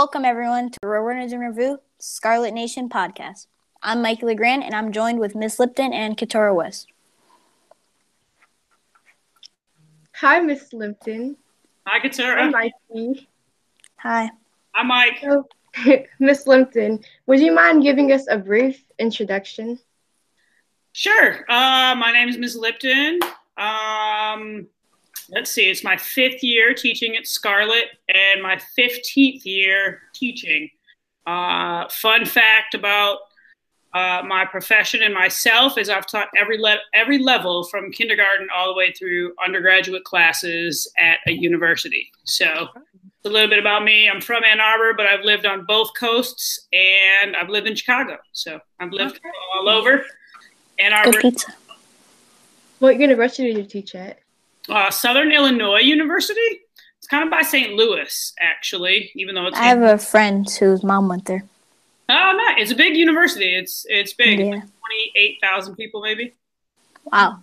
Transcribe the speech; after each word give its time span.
Welcome, 0.00 0.24
everyone, 0.24 0.70
to 0.70 0.78
Roadrunners 0.84 1.32
in 1.32 1.40
Review 1.40 1.80
Scarlet 1.98 2.54
Nation 2.54 2.88
podcast. 2.88 3.48
I'm 3.82 4.00
Mike 4.00 4.22
LeGrand, 4.22 4.62
and 4.62 4.72
I'm 4.72 4.92
joined 4.92 5.18
with 5.18 5.34
Miss 5.34 5.58
Lipton 5.58 5.92
and 5.92 6.16
Katora 6.16 6.54
West. 6.54 6.86
Hi, 10.14 10.38
Miss 10.38 10.72
Lipton. 10.72 11.36
Hi, 11.84 11.98
Katara. 11.98 12.52
Hi, 12.52 12.70
Katura. 12.70 12.70
Mikey. 12.92 13.28
Hi. 13.96 14.30
Hi, 14.72 14.82
Mike. 14.84 15.18
So, 15.20 15.48
Miss 16.20 16.46
Lipton, 16.46 17.00
would 17.26 17.40
you 17.40 17.50
mind 17.50 17.82
giving 17.82 18.12
us 18.12 18.24
a 18.30 18.38
brief 18.38 18.80
introduction? 19.00 19.80
Sure. 20.92 21.44
Uh, 21.50 21.96
my 21.96 22.12
name 22.12 22.28
is 22.28 22.38
Ms. 22.38 22.54
Lipton. 22.54 23.18
Um, 23.56 24.68
let's 25.30 25.50
see, 25.50 25.68
it's 25.70 25.84
my 25.84 25.96
fifth 25.96 26.42
year 26.42 26.74
teaching 26.74 27.16
at 27.16 27.26
Scarlet 27.26 27.86
and 28.14 28.42
my 28.42 28.60
15th 28.78 29.44
year 29.44 30.00
teaching. 30.14 30.70
Uh, 31.26 31.86
fun 31.88 32.24
fact 32.24 32.74
about 32.74 33.18
uh, 33.94 34.22
my 34.26 34.44
profession 34.44 35.02
and 35.02 35.14
myself 35.14 35.78
is 35.78 35.88
I've 35.88 36.06
taught 36.06 36.28
every 36.38 36.58
le- 36.58 36.78
every 36.94 37.18
level 37.18 37.64
from 37.64 37.90
kindergarten 37.90 38.48
all 38.54 38.68
the 38.68 38.74
way 38.74 38.92
through 38.92 39.32
undergraduate 39.44 40.04
classes 40.04 40.90
at 40.98 41.18
a 41.26 41.32
university. 41.32 42.10
So 42.24 42.68
a 43.24 43.28
little 43.28 43.48
bit 43.48 43.58
about 43.58 43.84
me. 43.84 44.08
I'm 44.08 44.20
from 44.20 44.44
Ann 44.44 44.60
Arbor, 44.60 44.94
but 44.94 45.06
I've 45.06 45.24
lived 45.24 45.46
on 45.46 45.64
both 45.66 45.90
coasts 45.98 46.66
and 46.72 47.34
I've 47.36 47.48
lived 47.48 47.66
in 47.66 47.74
Chicago. 47.74 48.18
So 48.32 48.60
I've 48.78 48.92
lived 48.92 49.16
Okay. 49.16 49.28
all 49.58 49.68
over. 49.68 50.04
Ann 50.78 50.92
Good 51.04 51.06
Arbor, 51.16 51.20
pizza. 51.20 51.52
What 52.78 52.98
university 53.00 53.52
did 53.52 53.58
you 53.64 53.68
teach 53.68 53.94
at? 53.94 54.20
Uh, 54.68 54.90
Southern 54.90 55.32
Illinois 55.32 55.80
University. 55.80 56.60
It's 56.98 57.06
kind 57.06 57.24
of 57.24 57.30
by 57.30 57.42
St. 57.42 57.74
Louis, 57.74 58.32
actually, 58.40 59.10
even 59.14 59.34
though 59.34 59.46
it's. 59.46 59.58
I 59.58 59.64
have 59.64 59.82
a 59.82 59.98
friend 59.98 60.48
whose 60.50 60.82
mom 60.82 61.08
went 61.08 61.24
there. 61.26 61.44
oh, 62.08 62.34
no, 62.36 62.62
it's 62.62 62.72
a 62.72 62.76
big 62.76 62.96
university. 62.96 63.54
It's 63.54 63.86
it's 63.88 64.12
big. 64.12 64.38
Yeah. 64.38 64.46
Twenty 64.46 65.12
eight 65.16 65.38
thousand 65.40 65.76
people, 65.76 66.00
maybe. 66.00 66.34
Wow. 67.04 67.40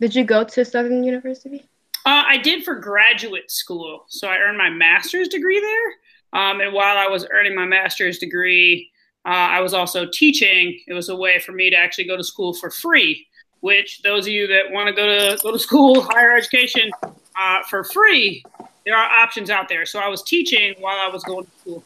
Did 0.00 0.14
you 0.14 0.24
go 0.24 0.44
to 0.44 0.64
Southern 0.64 1.04
University? 1.04 1.64
Uh, 2.06 2.24
I 2.26 2.36
did 2.36 2.64
for 2.64 2.74
graduate 2.74 3.50
school, 3.50 4.04
so 4.08 4.28
I 4.28 4.36
earned 4.36 4.58
my 4.58 4.68
master's 4.68 5.28
degree 5.28 5.60
there. 5.60 6.40
Um, 6.40 6.60
and 6.60 6.74
while 6.74 6.98
I 6.98 7.06
was 7.06 7.26
earning 7.32 7.54
my 7.54 7.64
master's 7.64 8.18
degree, 8.18 8.90
uh, 9.24 9.30
I 9.30 9.60
was 9.60 9.72
also 9.72 10.06
teaching. 10.12 10.78
It 10.86 10.92
was 10.92 11.08
a 11.08 11.16
way 11.16 11.38
for 11.38 11.52
me 11.52 11.70
to 11.70 11.76
actually 11.76 12.04
go 12.04 12.16
to 12.16 12.24
school 12.24 12.52
for 12.52 12.70
free. 12.70 13.26
Which 13.64 14.02
those 14.02 14.26
of 14.26 14.32
you 14.34 14.46
that 14.48 14.70
want 14.70 14.88
to 14.88 14.92
go 14.92 15.06
to 15.06 15.42
go 15.42 15.50
to 15.50 15.58
school, 15.58 16.02
higher 16.12 16.36
education, 16.36 16.90
uh, 17.34 17.62
for 17.62 17.82
free, 17.82 18.44
there 18.84 18.94
are 18.94 19.22
options 19.22 19.48
out 19.48 19.70
there. 19.70 19.86
So 19.86 19.98
I 20.00 20.08
was 20.08 20.22
teaching 20.22 20.74
while 20.80 20.98
I 21.00 21.08
was 21.10 21.24
going 21.24 21.46
to 21.46 21.50
school. 21.60 21.84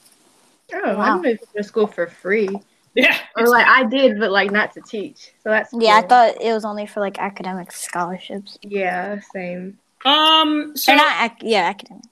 Oh, 0.74 0.96
Wow. 0.96 1.18
I 1.18 1.20
went 1.20 1.40
to 1.56 1.62
school 1.62 1.86
for 1.86 2.08
free. 2.08 2.48
Yeah, 2.94 3.16
Or 3.36 3.46
like 3.46 3.64
I 3.64 3.84
did, 3.84 4.18
but 4.18 4.32
like 4.32 4.50
not 4.50 4.72
to 4.74 4.80
teach. 4.80 5.30
So 5.44 5.50
that's 5.50 5.70
Yeah, 5.72 5.94
I 5.98 6.02
thought 6.02 6.42
it 6.42 6.52
was 6.52 6.64
only 6.64 6.86
for 6.86 6.98
like 6.98 7.20
academic 7.20 7.70
scholarships. 7.70 8.58
Yeah, 8.62 9.20
same. 9.32 9.78
Um. 10.04 10.76
So 10.76 10.94
Or 10.94 10.96
not, 10.96 11.30
ac- 11.30 11.48
yeah, 11.48 11.68
academic. 11.68 12.02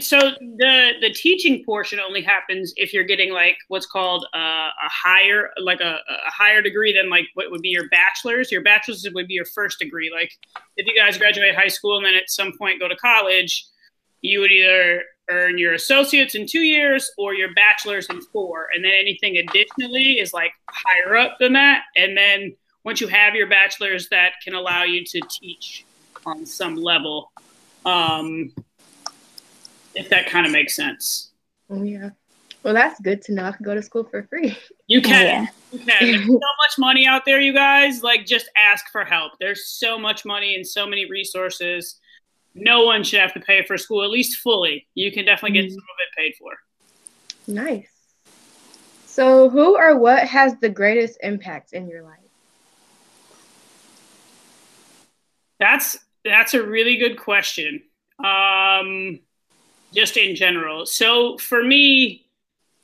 So 0.00 0.18
the 0.18 0.92
the 1.00 1.10
teaching 1.10 1.62
portion 1.64 2.00
only 2.00 2.22
happens 2.22 2.72
if 2.76 2.94
you're 2.94 3.04
getting 3.04 3.32
like 3.32 3.56
what's 3.68 3.86
called 3.86 4.26
uh, 4.34 4.38
a 4.38 4.88
higher 4.88 5.50
like 5.58 5.80
a, 5.80 5.98
a 6.08 6.30
higher 6.30 6.62
degree 6.62 6.96
than 6.96 7.10
like 7.10 7.26
what 7.34 7.50
would 7.50 7.60
be 7.60 7.68
your 7.68 7.88
bachelor's. 7.90 8.50
Your 8.50 8.62
bachelor's 8.62 9.06
would 9.12 9.28
be 9.28 9.34
your 9.34 9.44
first 9.44 9.78
degree. 9.78 10.10
Like 10.10 10.32
if 10.76 10.86
you 10.86 10.94
guys 10.96 11.18
graduate 11.18 11.54
high 11.54 11.68
school 11.68 11.98
and 11.98 12.06
then 12.06 12.14
at 12.14 12.30
some 12.30 12.56
point 12.56 12.80
go 12.80 12.88
to 12.88 12.96
college, 12.96 13.66
you 14.22 14.40
would 14.40 14.50
either 14.50 15.02
earn 15.30 15.58
your 15.58 15.74
associates 15.74 16.34
in 16.34 16.46
two 16.46 16.60
years 16.60 17.10
or 17.18 17.34
your 17.34 17.52
bachelor's 17.54 18.06
in 18.08 18.20
four, 18.20 18.68
and 18.74 18.84
then 18.84 18.92
anything 18.98 19.36
additionally 19.36 20.18
is 20.18 20.32
like 20.32 20.52
higher 20.68 21.16
up 21.16 21.36
than 21.38 21.52
that. 21.54 21.82
And 21.96 22.16
then 22.16 22.56
once 22.84 23.00
you 23.00 23.08
have 23.08 23.34
your 23.34 23.48
bachelor's, 23.48 24.08
that 24.08 24.32
can 24.42 24.54
allow 24.54 24.84
you 24.84 25.04
to 25.04 25.20
teach 25.28 25.84
on 26.24 26.46
some 26.46 26.76
level. 26.76 27.32
Um, 27.84 28.52
if 29.94 30.08
that 30.10 30.26
kind 30.26 30.46
of 30.46 30.52
makes 30.52 30.74
sense. 30.74 31.30
Oh, 31.70 31.82
yeah. 31.82 32.10
Well, 32.62 32.74
that's 32.74 32.98
good 33.00 33.20
to 33.22 33.32
know. 33.34 33.44
I 33.44 33.52
can 33.52 33.64
go 33.64 33.74
to 33.74 33.82
school 33.82 34.04
for 34.04 34.22
free. 34.24 34.56
You 34.86 35.02
can. 35.02 35.26
Yeah. 35.26 35.46
You 35.72 35.78
can. 35.80 36.12
There's 36.12 36.26
so 36.26 36.32
much 36.58 36.78
money 36.78 37.06
out 37.06 37.24
there, 37.24 37.40
you 37.40 37.52
guys. 37.52 38.02
Like, 38.02 38.26
just 38.26 38.48
ask 38.56 38.86
for 38.90 39.04
help. 39.04 39.32
There's 39.38 39.66
so 39.66 39.98
much 39.98 40.24
money 40.24 40.54
and 40.54 40.66
so 40.66 40.86
many 40.86 41.08
resources. 41.10 41.98
No 42.54 42.84
one 42.84 43.02
should 43.04 43.20
have 43.20 43.34
to 43.34 43.40
pay 43.40 43.62
for 43.64 43.76
school, 43.76 44.02
at 44.04 44.10
least 44.10 44.38
fully. 44.40 44.86
You 44.94 45.10
can 45.12 45.24
definitely 45.24 45.60
get 45.60 45.66
Mhm. 45.70 45.74
some 45.74 45.78
of 45.78 45.96
it 46.00 46.16
paid 46.16 46.34
for. 46.36 46.52
Nice. 47.46 47.88
So, 49.06 49.48
who 49.48 49.76
or 49.76 49.96
what 49.98 50.26
has 50.26 50.56
the 50.60 50.68
greatest 50.68 51.18
impact 51.22 51.72
in 51.72 51.88
your 51.88 52.02
life? 52.02 52.18
That's 55.58 55.98
that's 56.24 56.54
a 56.54 56.62
really 56.62 56.96
good 56.96 57.18
question. 57.18 57.82
Um, 58.18 59.20
just 59.94 60.16
in 60.16 60.34
general. 60.34 60.86
So 60.86 61.38
for 61.38 61.62
me, 61.62 62.26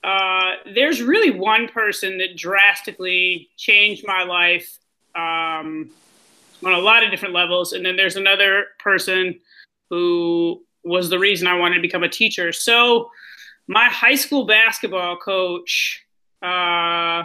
uh, 0.03 0.53
there's 0.75 1.03
really 1.03 1.31
one 1.31 1.69
person 1.69 2.19
that 2.19 2.37
drastically 2.37 3.51
changed 3.57 4.05
my 4.07 4.23
life 4.23 4.79
um, 5.15 5.91
on 6.65 6.73
a 6.73 6.79
lot 6.79 7.03
of 7.03 7.11
different 7.11 7.35
levels, 7.35 7.73
and 7.73 7.85
then 7.85 7.97
there's 7.97 8.17
another 8.17 8.67
person 8.79 9.39
who 9.91 10.63
was 10.85 11.11
the 11.11 11.19
reason 11.19 11.47
I 11.47 11.59
wanted 11.59 11.77
to 11.77 11.83
become 11.83 12.03
a 12.03 12.09
teacher. 12.09 12.53
So 12.53 13.11
my 13.67 13.85
high 13.85 14.15
school 14.15 14.47
basketball 14.47 15.17
coach 15.17 16.05
uh, 16.43 17.25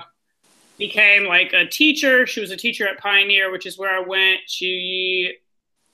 became 0.78 1.26
like 1.26 1.54
a 1.54 1.66
teacher. 1.66 2.28
She 2.28 2.42
was 2.42 2.52
a 2.52 2.58
teacher 2.58 2.88
at 2.88 3.00
Pioneer, 3.00 3.52
which 3.52 3.66
is 3.66 3.78
where 3.78 3.96
I 3.96 4.02
went. 4.06 4.42
She 4.48 5.38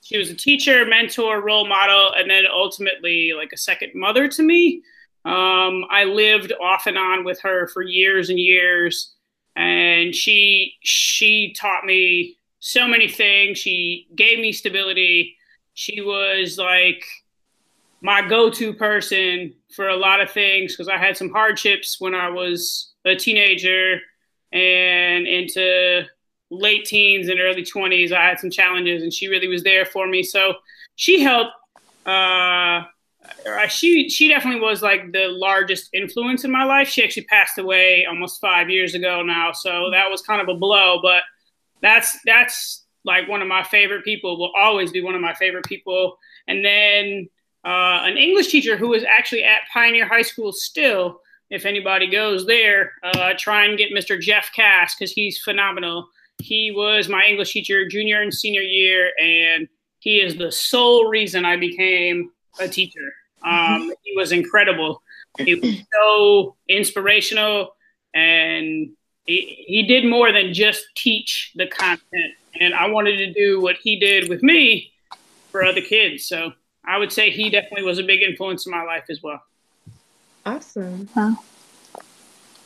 she 0.01 0.17
was 0.17 0.29
a 0.29 0.35
teacher, 0.35 0.85
mentor, 0.85 1.41
role 1.41 1.67
model, 1.67 2.11
and 2.15 2.29
then 2.29 2.45
ultimately 2.51 3.31
like 3.35 3.51
a 3.53 3.57
second 3.57 3.91
mother 3.95 4.27
to 4.27 4.43
me. 4.43 4.81
Um, 5.25 5.85
I 5.91 6.05
lived 6.05 6.51
off 6.59 6.87
and 6.87 6.97
on 6.97 7.23
with 7.23 7.39
her 7.41 7.67
for 7.67 7.83
years 7.83 8.29
and 8.29 8.39
years, 8.39 9.13
and 9.55 10.15
she 10.15 10.75
she 10.81 11.53
taught 11.59 11.85
me 11.85 12.37
so 12.59 12.87
many 12.87 13.07
things. 13.07 13.59
She 13.59 14.07
gave 14.15 14.39
me 14.39 14.51
stability. 14.51 15.37
She 15.73 16.01
was 16.01 16.57
like 16.57 17.05
my 18.01 18.27
go-to 18.27 18.73
person 18.73 19.53
for 19.75 19.89
a 19.89 19.95
lot 19.95 20.21
of 20.21 20.31
things 20.31 20.73
because 20.73 20.89
I 20.89 20.97
had 20.97 21.15
some 21.15 21.29
hardships 21.29 21.97
when 21.99 22.15
I 22.15 22.29
was 22.29 22.91
a 23.05 23.15
teenager 23.15 23.99
and 24.51 25.27
into 25.27 26.05
late 26.51 26.85
teens 26.85 27.29
and 27.29 27.39
early 27.39 27.63
20s 27.63 28.11
i 28.11 28.21
had 28.21 28.37
some 28.37 28.51
challenges 28.51 29.01
and 29.01 29.13
she 29.13 29.27
really 29.27 29.47
was 29.47 29.63
there 29.63 29.85
for 29.85 30.05
me. 30.07 30.21
So 30.21 30.55
she 30.95 31.21
helped 31.21 31.51
uh 32.05 32.83
she 33.69 34.09
she 34.09 34.27
definitely 34.27 34.59
was 34.59 34.81
like 34.81 35.11
the 35.13 35.27
largest 35.29 35.89
influence 35.93 36.43
in 36.43 36.51
my 36.51 36.63
life. 36.63 36.87
She 36.89 37.03
actually 37.03 37.25
passed 37.25 37.57
away 37.57 38.05
almost 38.05 38.41
five 38.41 38.69
years 38.69 38.93
ago 38.93 39.23
now. 39.23 39.51
So 39.53 39.89
that 39.91 40.09
was 40.09 40.21
kind 40.21 40.41
of 40.41 40.49
a 40.49 40.59
blow 40.59 40.99
but 41.01 41.23
that's 41.81 42.19
that's 42.25 42.85
like 43.05 43.27
one 43.27 43.41
of 43.41 43.47
my 43.47 43.63
favorite 43.63 44.03
people 44.03 44.37
will 44.37 44.51
always 44.55 44.91
be 44.91 45.01
one 45.01 45.15
of 45.15 45.21
my 45.21 45.33
favorite 45.33 45.65
people. 45.65 46.17
And 46.47 46.63
then 46.63 47.29
uh, 47.63 48.01
an 48.03 48.17
english 48.17 48.47
teacher 48.47 48.75
who 48.75 48.93
is 48.93 49.03
actually 49.03 49.43
at 49.43 49.61
pioneer 49.71 50.07
high 50.07 50.21
school 50.21 50.51
still 50.51 51.21
if 51.49 51.65
anybody 51.65 52.09
goes 52.09 52.45
there 52.47 52.93
uh, 53.03 53.33
try 53.37 53.65
and 53.65 53.77
get 53.77 53.91
mr 53.91 54.19
jeff 54.19 54.49
cass 54.55 54.95
because 54.95 55.11
he's 55.11 55.37
phenomenal 55.37 56.07
he 56.41 56.71
was 56.71 57.07
my 57.07 57.23
English 57.23 57.53
teacher 57.53 57.87
junior 57.87 58.21
and 58.21 58.33
senior 58.33 58.61
year, 58.61 59.11
and 59.19 59.67
he 59.99 60.19
is 60.19 60.35
the 60.35 60.51
sole 60.51 61.07
reason 61.07 61.45
I 61.45 61.57
became 61.57 62.31
a 62.59 62.67
teacher. 62.67 63.13
Um, 63.43 63.91
he 64.03 64.15
was 64.15 64.31
incredible. 64.31 65.01
He 65.39 65.55
was 65.55 65.81
so 65.93 66.55
inspirational, 66.67 67.75
and 68.13 68.91
he, 69.25 69.63
he 69.67 69.83
did 69.83 70.05
more 70.05 70.31
than 70.31 70.53
just 70.53 70.83
teach 70.95 71.51
the 71.55 71.67
content. 71.67 72.33
And 72.59 72.73
I 72.73 72.87
wanted 72.87 73.17
to 73.17 73.33
do 73.33 73.61
what 73.61 73.77
he 73.81 73.99
did 73.99 74.29
with 74.29 74.43
me 74.43 74.91
for 75.51 75.63
other 75.63 75.81
kids. 75.81 76.25
So 76.25 76.51
I 76.85 76.97
would 76.97 77.11
say 77.11 77.29
he 77.29 77.49
definitely 77.49 77.83
was 77.83 77.99
a 77.99 78.03
big 78.03 78.21
influence 78.21 78.65
in 78.65 78.71
my 78.71 78.83
life 78.83 79.05
as 79.09 79.21
well. 79.21 79.41
Awesome. 80.45 81.07
Wow. 81.15 81.37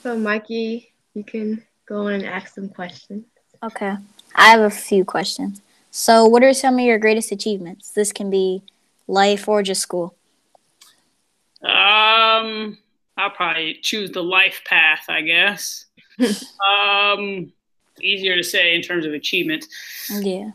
So, 0.02 0.18
Mikey, 0.18 0.92
you 1.14 1.24
can 1.24 1.64
go 1.88 2.08
in 2.08 2.16
and 2.16 2.26
ask 2.26 2.56
some 2.56 2.70
questions. 2.70 3.26
Okay. 3.66 3.96
I 4.36 4.50
have 4.50 4.62
a 4.62 4.70
few 4.70 5.04
questions. 5.04 5.62
So, 5.90 6.26
what 6.26 6.44
are 6.44 6.54
some 6.54 6.76
of 6.76 6.82
your 6.82 7.00
greatest 7.00 7.32
achievements? 7.32 7.90
This 7.92 8.12
can 8.12 8.30
be 8.30 8.62
life 9.08 9.48
or 9.48 9.64
just 9.64 9.82
school. 9.82 10.14
Um, 11.64 12.78
I'll 13.18 13.32
probably 13.32 13.80
choose 13.82 14.12
the 14.12 14.22
life 14.22 14.62
path, 14.66 15.06
I 15.10 15.22
guess. 15.22 15.86
um, 16.20 17.52
easier 18.02 18.36
to 18.36 18.44
say 18.44 18.76
in 18.76 18.82
terms 18.82 19.06
of 19.06 19.14
achievements. 19.14 19.68
Yeah. 20.12 20.52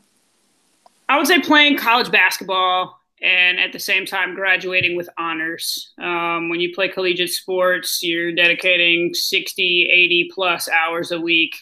I 1.08 1.16
would 1.18 1.26
say 1.26 1.40
playing 1.40 1.78
college 1.78 2.12
basketball 2.12 3.00
and 3.20 3.58
at 3.58 3.72
the 3.72 3.78
same 3.80 4.06
time 4.06 4.34
graduating 4.34 4.96
with 4.96 5.08
honors. 5.18 5.92
Um, 5.98 6.48
when 6.48 6.60
you 6.60 6.72
play 6.72 6.88
collegiate 6.88 7.30
sports, 7.30 8.02
you're 8.02 8.32
dedicating 8.32 9.14
60, 9.14 9.88
80 9.90 10.30
plus 10.32 10.68
hours 10.68 11.10
a 11.10 11.20
week 11.20 11.56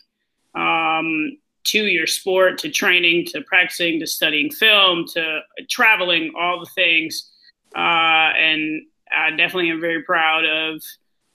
um, 0.59 1.39
to 1.65 1.87
your 1.87 2.07
sport, 2.07 2.59
to 2.59 2.71
training, 2.71 3.27
to 3.27 3.43
practicing, 3.43 4.01
to 4.01 4.07
studying 4.07 4.51
film, 4.51 5.07
to 5.07 5.41
traveling, 5.69 6.33
all 6.39 6.61
the 6.61 6.71
things. 6.75 7.31
Uh, 7.77 8.33
and 8.39 8.83
I 9.15 9.31
definitely 9.31 9.71
am 9.71 9.81
very 9.81 10.03
proud 10.03 10.45
of 10.45 10.83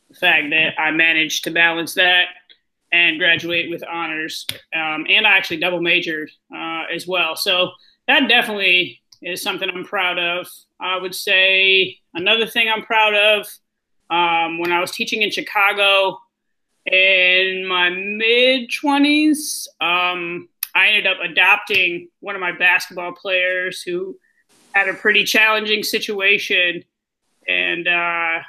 the 0.09 0.15
fact 0.15 0.49
that 0.49 0.79
I 0.79 0.91
managed 0.91 1.43
to 1.45 1.51
balance 1.51 1.93
that 1.95 2.25
and 2.91 3.19
graduate 3.19 3.69
with 3.69 3.83
honors. 3.83 4.45
Um, 4.73 5.05
and 5.09 5.25
I 5.25 5.37
actually 5.37 5.57
double 5.57 5.81
majored 5.81 6.29
uh, 6.55 6.83
as 6.93 7.07
well. 7.07 7.35
So 7.35 7.71
that 8.07 8.27
definitely 8.27 9.01
is 9.21 9.41
something 9.41 9.69
I'm 9.69 9.85
proud 9.85 10.19
of. 10.19 10.47
I 10.79 10.97
would 10.97 11.15
say 11.15 11.97
another 12.13 12.45
thing 12.45 12.67
I'm 12.69 12.83
proud 12.83 13.13
of 13.15 13.47
um, 14.09 14.59
when 14.59 14.71
I 14.71 14.79
was 14.79 14.91
teaching 14.91 15.21
in 15.21 15.31
Chicago 15.31 16.19
in 16.85 17.65
my 17.67 17.89
mid 17.89 18.69
20s, 18.69 19.67
um, 19.79 20.49
I 20.75 20.87
ended 20.87 21.07
up 21.07 21.17
adopting 21.23 22.09
one 22.19 22.35
of 22.35 22.41
my 22.41 22.51
basketball 22.51 23.13
players 23.13 23.81
who 23.81 24.17
had 24.73 24.89
a 24.89 24.93
pretty 24.93 25.23
challenging 25.23 25.83
situation. 25.83 26.83
And 27.47 27.87
uh, 27.87 28.39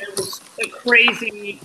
it 0.00 0.16
was 0.16 0.40
a 0.58 0.68
crazy, 0.68 1.60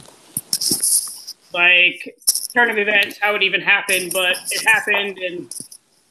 like, 1.54 2.16
turn 2.54 2.70
of 2.70 2.78
events, 2.78 3.18
how 3.22 3.36
it 3.36 3.44
even 3.44 3.62
happened, 3.62 4.12
but 4.12 4.36
it 4.52 4.68
happened. 4.68 5.18
And 5.20 5.56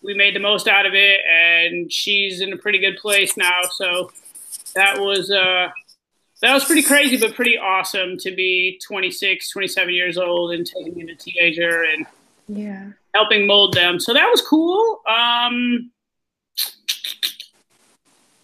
we 0.03 0.14
made 0.14 0.35
the 0.35 0.41
most 0.41 0.69
out 0.69 0.87
of 0.87 0.94
it, 0.94 1.21
and 1.31 1.93
she's 1.93 2.41
in 2.41 2.53
a 2.53 2.56
pretty 2.56 2.79
good 2.79 2.97
place 2.97 3.37
now. 3.37 3.62
So 3.73 4.11
that 4.75 4.99
was 4.99 5.31
uh, 5.31 5.69
that 6.43 6.55
was 6.55 6.64
pretty 6.64 6.82
crazy, 6.82 7.17
but 7.17 7.35
pretty 7.35 7.58
awesome 7.58 8.17
to 8.19 8.31
be 8.35 8.79
26, 8.87 9.50
27 9.50 9.93
years 9.94 10.17
old 10.19 10.52
and 10.52 10.64
taking 10.67 11.00
in 11.00 11.11
a 11.11 11.14
teenager 11.14 11.82
and 11.85 12.06
Yeah. 12.49 12.90
helping 13.14 13.46
mold 13.46 13.75
them. 13.75 13.99
So 14.00 14.12
that 14.14 14.26
was 14.31 14.40
cool. 14.43 15.00
Um, 15.08 15.90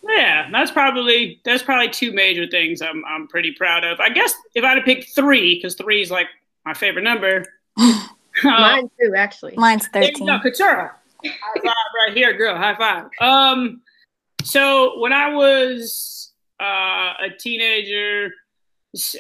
yeah, 0.07 0.49
that's 0.51 0.71
probably 0.71 1.41
that's 1.45 1.63
probably 1.63 1.89
two 1.89 2.13
major 2.13 2.47
things 2.47 2.83
I'm 2.83 3.03
I'm 3.07 3.27
pretty 3.27 3.53
proud 3.53 3.85
of. 3.85 4.01
I 4.01 4.11
guess 4.11 4.35
if 4.55 4.63
I 4.65 4.69
had 4.71 4.75
to 4.75 4.83
pick 4.83 5.09
three, 5.15 5.55
because 5.55 5.77
three 5.77 6.03
is 6.03 6.11
like 6.11 6.27
my 6.67 6.75
favorite 6.75 7.03
number. 7.03 7.47
uh, 7.79 8.03
Mine 8.45 8.91
too, 9.01 9.15
actually. 9.17 9.55
Mine's 9.57 9.89
there 9.91 10.03
you 10.03 10.09
13. 10.09 10.27
go, 10.27 10.39
Katura. 10.41 10.91
High 11.25 11.61
five 11.65 11.75
right 12.07 12.15
here, 12.17 12.35
girl. 12.37 12.55
High 12.57 12.75
five. 12.77 13.07
Um, 13.21 13.81
so 14.43 14.99
when 15.01 15.13
I 15.15 15.33
was 15.35 16.14
uh, 16.61 17.13
a 17.25 17.31
teenager, 17.39 18.31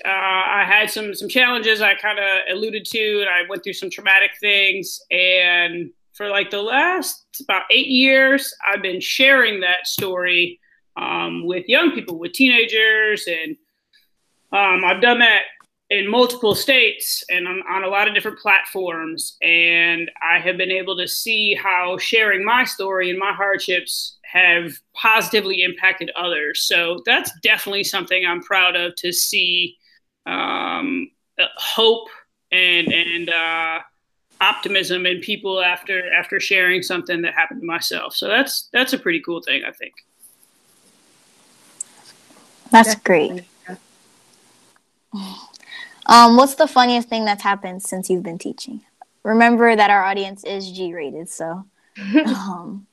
uh, 0.04 0.08
I 0.08 0.64
had 0.66 0.90
some 0.90 1.14
some 1.14 1.28
challenges 1.28 1.80
I 1.80 1.94
kind 1.94 2.18
of 2.18 2.56
alluded 2.56 2.84
to, 2.86 3.20
and 3.20 3.28
I 3.28 3.42
went 3.48 3.64
through 3.64 3.72
some 3.72 3.90
traumatic 3.90 4.32
things. 4.40 5.00
And 5.10 5.90
for 6.12 6.28
like 6.28 6.50
the 6.50 6.62
last 6.62 7.26
about 7.42 7.62
eight 7.70 7.88
years, 7.88 8.54
I've 8.66 8.82
been 8.82 9.00
sharing 9.00 9.60
that 9.60 9.86
story 9.86 10.60
um, 10.96 11.44
with 11.44 11.68
young 11.68 11.92
people, 11.92 12.18
with 12.18 12.32
teenagers, 12.32 13.26
and 13.26 13.56
um, 14.52 14.84
I've 14.84 15.02
done 15.02 15.18
that 15.18 15.42
in 15.90 16.10
multiple 16.10 16.54
states 16.54 17.22
and 17.28 17.46
on, 17.46 17.62
on 17.68 17.84
a 17.84 17.88
lot 17.88 18.08
of 18.08 18.14
different 18.14 18.38
platforms. 18.38 19.36
And 19.42 20.10
I 20.22 20.38
have 20.38 20.56
been 20.56 20.70
able 20.70 20.96
to 20.96 21.06
see 21.06 21.54
how 21.54 21.98
sharing 21.98 22.44
my 22.44 22.64
story 22.64 23.10
and 23.10 23.18
my 23.18 23.32
hardships 23.32 24.18
have 24.34 24.72
positively 24.94 25.62
impacted 25.62 26.10
others. 26.16 26.62
So 26.62 27.00
that's 27.06 27.30
definitely 27.40 27.84
something 27.84 28.26
I'm 28.26 28.42
proud 28.42 28.74
of 28.74 28.94
to 28.96 29.12
see 29.12 29.76
um, 30.26 31.10
uh, 31.38 31.44
hope 31.56 32.08
and 32.50 32.92
and 32.92 33.30
uh, 33.30 33.80
optimism 34.40 35.06
in 35.06 35.20
people 35.20 35.62
after 35.62 36.12
after 36.12 36.40
sharing 36.40 36.82
something 36.82 37.22
that 37.22 37.34
happened 37.34 37.60
to 37.60 37.66
myself. 37.66 38.14
So 38.14 38.28
that's 38.28 38.68
that's 38.72 38.92
a 38.92 38.98
pretty 38.98 39.20
cool 39.20 39.40
thing, 39.40 39.62
I 39.66 39.70
think. 39.72 39.94
That's 42.70 42.94
great. 42.96 43.44
Um, 46.06 46.36
what's 46.36 46.56
the 46.56 46.66
funniest 46.66 47.08
thing 47.08 47.24
that's 47.24 47.42
happened 47.42 47.82
since 47.82 48.10
you've 48.10 48.22
been 48.22 48.36
teaching? 48.36 48.82
Remember 49.22 49.74
that 49.74 49.88
our 49.88 50.04
audience 50.04 50.44
is 50.44 50.70
G 50.70 50.92
rated, 50.92 51.30
so 51.30 51.64
um, 52.26 52.86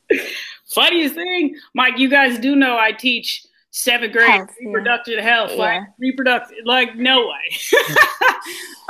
Funniest 0.73 1.15
thing, 1.15 1.56
Mike, 1.73 1.97
you 1.97 2.09
guys 2.09 2.39
do 2.39 2.56
know 2.56 2.77
I 2.77 2.91
teach 2.91 3.45
seventh 3.71 4.13
grade 4.13 4.29
Health, 4.29 4.50
yeah. 4.59 4.68
reproductive 4.68 5.19
health, 5.19 5.51
Yeah. 5.51 5.57
like 5.57 5.81
reproductive, 6.00 6.57
like 6.65 6.95
no 6.95 7.27
way. 7.27 7.77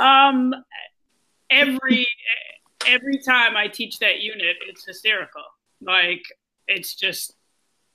um, 0.00 0.54
every 1.50 2.06
every 2.86 3.18
time 3.18 3.56
I 3.56 3.68
teach 3.68 3.98
that 4.00 4.20
unit, 4.20 4.56
it's 4.68 4.84
hysterical. 4.84 5.42
Like 5.80 6.22
it's 6.68 6.94
just, 6.94 7.34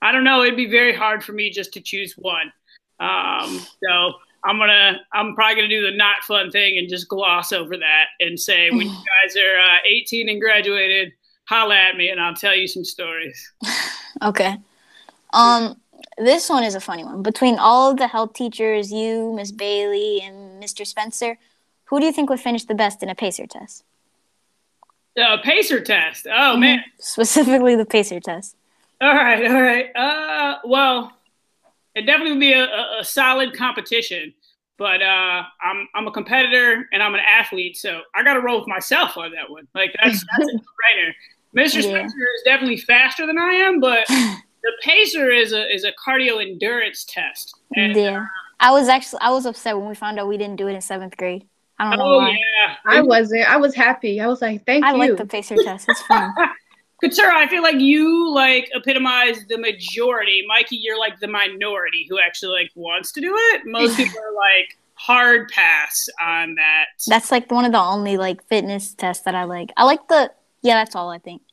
I 0.01 0.11
don't 0.11 0.23
know. 0.23 0.43
It'd 0.43 0.55
be 0.57 0.69
very 0.69 0.93
hard 0.93 1.23
for 1.23 1.33
me 1.33 1.49
just 1.49 1.73
to 1.73 1.81
choose 1.81 2.13
one. 2.13 2.51
Um, 2.99 3.59
so 3.83 4.13
I'm 4.45 4.57
gonna, 4.57 4.99
I'm 5.13 5.35
probably 5.35 5.55
gonna 5.55 5.67
do 5.67 5.89
the 5.89 5.95
not 5.97 6.23
fun 6.23 6.51
thing 6.51 6.77
and 6.77 6.87
just 6.89 7.07
gloss 7.09 7.51
over 7.51 7.75
that 7.77 8.05
and 8.19 8.39
say 8.39 8.69
when 8.69 8.81
you 8.87 8.87
guys 9.25 9.35
are 9.37 9.59
uh, 9.59 9.77
18 9.89 10.29
and 10.29 10.39
graduated, 10.41 11.13
holla 11.47 11.75
at 11.75 11.95
me 11.95 12.09
and 12.09 12.19
I'll 12.19 12.35
tell 12.35 12.55
you 12.55 12.67
some 12.67 12.83
stories. 12.83 13.53
okay. 14.21 14.57
Um, 15.33 15.79
this 16.17 16.49
one 16.49 16.63
is 16.63 16.75
a 16.75 16.79
funny 16.79 17.03
one. 17.03 17.23
Between 17.23 17.57
all 17.57 17.91
of 17.91 17.97
the 17.97 18.07
health 18.07 18.33
teachers, 18.33 18.91
you, 18.91 19.33
Miss 19.33 19.51
Bailey, 19.51 20.21
and 20.21 20.61
Mr. 20.61 20.85
Spencer, 20.85 21.37
who 21.85 21.99
do 21.99 22.05
you 22.05 22.11
think 22.11 22.29
would 22.29 22.39
finish 22.39 22.65
the 22.65 22.75
best 22.75 23.01
in 23.01 23.09
a 23.09 23.15
pacer 23.15 23.47
test? 23.47 23.83
Uh, 25.17 25.37
pacer 25.43 25.79
test. 25.79 26.27
Oh 26.31 26.57
man. 26.57 26.83
Specifically, 26.99 27.75
the 27.75 27.85
pacer 27.85 28.19
test. 28.19 28.55
All 28.99 29.13
right, 29.13 29.45
all 29.45 29.61
right. 29.61 29.95
Uh, 29.95 30.57
well, 30.65 31.11
it 31.95 32.01
definitely 32.01 32.31
would 32.31 32.39
be 32.39 32.53
a, 32.53 32.65
a, 32.65 32.99
a 32.99 33.03
solid 33.03 33.53
competition, 33.53 34.33
but 34.77 35.01
uh, 35.01 35.43
I'm 35.61 35.87
I'm 35.95 36.07
a 36.07 36.11
competitor 36.11 36.87
and 36.91 37.01
I'm 37.01 37.15
an 37.15 37.21
athlete, 37.21 37.77
so 37.77 38.01
I 38.13 38.23
got 38.23 38.33
to 38.33 38.41
roll 38.41 38.59
with 38.59 38.67
myself 38.67 39.17
on 39.17 39.31
that 39.31 39.49
one. 39.49 39.67
Like 39.73 39.95
that's 40.03 40.23
that's 40.37 40.49
a 40.49 40.53
no-brainer. 40.53 41.13
Mr. 41.57 41.75
Yeah. 41.75 41.81
Spencer 41.81 42.27
is 42.35 42.41
definitely 42.45 42.77
faster 42.77 43.25
than 43.25 43.37
I 43.37 43.53
am, 43.53 43.79
but 43.79 44.07
the 44.07 44.71
pacer 44.83 45.31
is 45.31 45.53
a 45.53 45.73
is 45.73 45.83
a 45.83 45.91
cardio 45.93 46.41
endurance 46.41 47.05
test. 47.05 47.57
And, 47.75 47.95
yeah, 47.95 48.21
uh, 48.21 48.25
I 48.59 48.71
was 48.71 48.87
actually 48.87 49.19
I 49.21 49.31
was 49.31 49.45
upset 49.45 49.77
when 49.77 49.87
we 49.87 49.95
found 49.95 50.19
out 50.19 50.27
we 50.27 50.37
didn't 50.37 50.57
do 50.57 50.67
it 50.67 50.73
in 50.73 50.81
seventh 50.81 51.17
grade. 51.17 51.47
I 51.79 51.89
don't 51.89 51.99
know 51.99 52.05
Oh 52.05 52.17
why. 52.17 52.31
yeah, 52.31 52.75
I 52.85 53.01
wasn't. 53.01 53.49
I 53.49 53.57
was 53.57 53.75
happy. 53.75 54.19
I 54.19 54.27
was 54.27 54.41
like, 54.41 54.65
thank 54.65 54.83
I 54.83 54.91
you. 54.91 54.95
I 54.95 55.07
like 55.07 55.17
the 55.17 55.25
pacer 55.25 55.55
test. 55.63 55.87
It's 55.89 56.01
fun. 56.03 56.33
Katura, 57.03 57.33
I 57.33 57.47
feel 57.47 57.61
like 57.61 57.79
you 57.79 58.33
like 58.33 58.69
epitomize 58.73 59.45
the 59.49 59.57
majority. 59.59 60.43
Mikey, 60.47 60.77
you're 60.77 60.97
like 60.97 61.19
the 61.19 61.27
minority 61.27 62.07
who 62.09 62.19
actually 62.19 62.59
like 62.59 62.71
wants 62.75 63.11
to 63.11 63.21
do 63.21 63.31
it. 63.35 63.61
Most 63.65 63.97
people 63.97 64.19
are 64.19 64.33
like 64.33 64.77
hard 64.95 65.49
pass 65.49 66.09
on 66.19 66.55
that. 66.55 66.85
That's 67.05 67.31
like 67.31 67.51
one 67.51 67.65
of 67.65 67.71
the 67.71 67.79
only 67.79 68.17
like 68.17 68.43
fitness 68.47 68.95
tests 68.95 69.23
that 69.25 69.35
I 69.35 69.43
like. 69.43 69.71
I 69.77 69.83
like 69.83 70.07
the 70.07 70.31
yeah, 70.63 70.73
that's 70.83 70.95
all 70.95 71.11
I 71.11 71.19
think. 71.19 71.43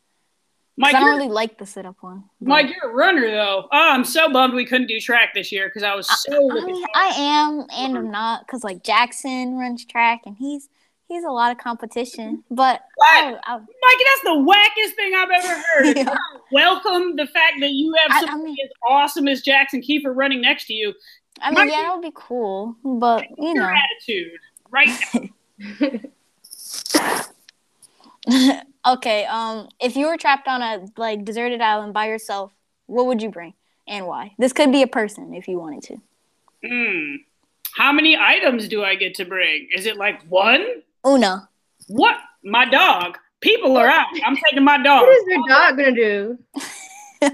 Mike, 0.76 0.94
I 0.94 1.00
don't 1.00 1.16
really 1.18 1.30
like 1.30 1.58
the 1.58 1.66
sit 1.66 1.86
up 1.86 1.96
one. 2.00 2.24
but- 2.40 2.48
Mike, 2.48 2.66
you're 2.74 2.90
a 2.90 2.94
runner 2.94 3.30
though. 3.30 3.68
Oh, 3.70 3.90
I'm 3.92 4.04
so 4.04 4.30
bummed 4.32 4.54
we 4.54 4.66
couldn't 4.66 4.88
do 4.88 4.98
track 5.00 5.32
this 5.34 5.52
year 5.52 5.68
because 5.68 5.82
I 5.84 5.94
was 5.94 6.08
so. 6.22 6.32
looking 6.40 6.82
I, 6.94 7.10
I 7.10 7.20
am 7.20 7.66
and 7.72 7.96
I'm 7.96 8.10
not 8.10 8.44
because 8.46 8.64
like 8.64 8.82
Jackson 8.82 9.56
runs 9.56 9.84
track 9.84 10.22
and 10.26 10.36
he's 10.36 10.68
he's 11.06 11.22
a 11.22 11.30
lot 11.30 11.52
of 11.52 11.58
competition. 11.58 12.42
But? 12.50 12.80
Oh, 12.98 13.04
I, 13.06 13.36
I, 13.44 13.56
Mikey, 13.58 14.04
that's 14.10 14.22
the 14.24 14.30
wackest 14.30 14.94
thing 14.96 15.12
I've 15.14 15.30
ever 15.30 15.62
heard. 15.62 15.96
Yeah. 15.96 16.16
Welcome 16.50 17.14
the 17.16 17.26
fact 17.26 17.54
that 17.60 17.70
you 17.70 17.94
have 17.94 18.10
I- 18.10 18.18
I 18.26 18.30
somebody 18.30 18.52
mean- 18.52 18.56
as 18.64 18.70
awesome 18.88 19.28
as 19.28 19.42
Jackson 19.42 19.80
Kiefer 19.80 20.12
running 20.16 20.40
next 20.40 20.66
to 20.66 20.74
you. 20.74 20.92
I 21.40 21.50
mean 21.50 21.54
Mikey- 21.54 21.70
yeah, 21.72 21.82
that 21.82 21.94
would 21.94 22.02
be 22.02 22.12
cool. 22.14 22.74
But 22.84 23.26
you 23.38 23.54
Your 23.54 23.62
know, 23.62 23.74
attitude, 23.74 24.38
right? 24.70 24.90
now. 28.26 28.62
okay. 28.94 29.24
Um, 29.26 29.68
if 29.80 29.96
you 29.96 30.06
were 30.06 30.16
trapped 30.16 30.48
on 30.48 30.62
a 30.62 30.86
like 30.96 31.24
deserted 31.24 31.60
island 31.60 31.94
by 31.94 32.06
yourself, 32.08 32.52
what 32.86 33.06
would 33.06 33.22
you 33.22 33.30
bring 33.30 33.54
and 33.86 34.06
why? 34.06 34.34
This 34.38 34.52
could 34.52 34.72
be 34.72 34.82
a 34.82 34.86
person 34.86 35.34
if 35.34 35.48
you 35.48 35.58
wanted 35.58 35.82
to. 35.84 35.96
Hmm. 36.66 37.16
How 37.76 37.92
many 37.92 38.16
items 38.16 38.68
do 38.68 38.84
I 38.84 38.94
get 38.94 39.14
to 39.16 39.24
bring? 39.24 39.68
Is 39.74 39.86
it 39.86 39.96
like 39.96 40.22
one? 40.28 40.64
Una. 41.06 41.48
What? 41.88 42.16
My 42.44 42.64
dog. 42.64 43.18
People 43.40 43.76
are 43.76 43.86
out. 43.88 44.06
I'm 44.24 44.36
taking 44.36 44.64
my 44.64 44.82
dog. 44.82 45.02
what 45.02 45.18
is 45.18 45.24
your 45.26 45.48
dog 45.48 45.76
gonna 45.76 45.92
do? 45.92 46.38
I 47.22 47.30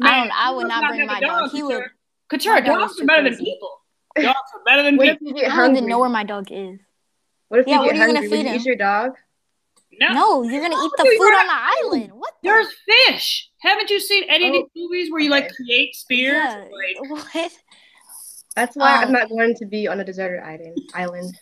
don't. 0.00 0.30
I 0.32 0.50
would 0.54 0.68
not 0.68 0.88
bring 0.88 1.06
my 1.06 1.18
a 1.18 1.20
dog. 1.20 1.50
He 1.50 1.62
would. 1.62 1.82
Katura, 2.30 2.54
my 2.54 2.60
dogs 2.60 2.92
are 2.92 3.00
too 3.00 3.06
better 3.06 3.22
than 3.30 3.36
people. 3.38 3.70
Dogs 4.16 4.26
are 4.54 4.64
better 4.64 4.82
than 4.82 4.96
What 4.96 5.08
if 5.08 5.18
people. 5.18 5.28
you 5.28 5.34
get 5.34 5.44
I 5.44 5.48
don't 5.48 5.54
hungry? 5.56 5.78
even 5.78 5.88
know 5.90 5.98
where 5.98 6.08
my 6.08 6.24
dog 6.24 6.50
is. 6.50 6.80
What 7.48 7.60
if 7.60 7.66
Yeah, 7.66 7.74
you 7.74 7.80
what 7.80 7.92
get 7.94 8.02
are 8.02 8.08
you 8.08 8.14
gonna? 8.14 8.20
Would 8.22 8.30
feed 8.30 8.44
you 8.44 8.48
him? 8.52 8.56
eat 8.60 8.64
your 8.64 8.76
dog? 8.76 9.12
No, 10.00 10.12
No, 10.12 10.42
you're 10.42 10.60
gonna 10.62 10.74
eat 10.82 10.90
the 10.96 11.04
food 11.18 11.34
on 11.34 11.46
the 11.46 11.52
island. 11.54 12.12
What? 12.12 12.32
The? 12.42 12.48
there's 12.48 12.68
fish. 13.06 13.48
Haven't 13.60 13.90
you 13.90 14.00
seen 14.00 14.24
any 14.28 14.48
of 14.48 14.54
Oh, 14.54 14.68
these 14.74 14.82
movies 14.84 15.10
where 15.12 15.20
you 15.20 15.30
like 15.30 15.50
create 15.54 15.94
spears? 15.94 16.34
Yeah. 16.44 16.64
Like, 16.64 17.10
What? 17.34 17.52
That's 18.56 18.76
why 18.76 18.98
Um, 18.98 19.04
I'm 19.08 19.12
not 19.12 19.28
going 19.28 19.54
to 19.56 19.66
be 19.66 19.88
on 19.88 20.00
a 20.00 20.04
deserted 20.04 20.40
island. 20.42 20.78
Island. 20.94 21.34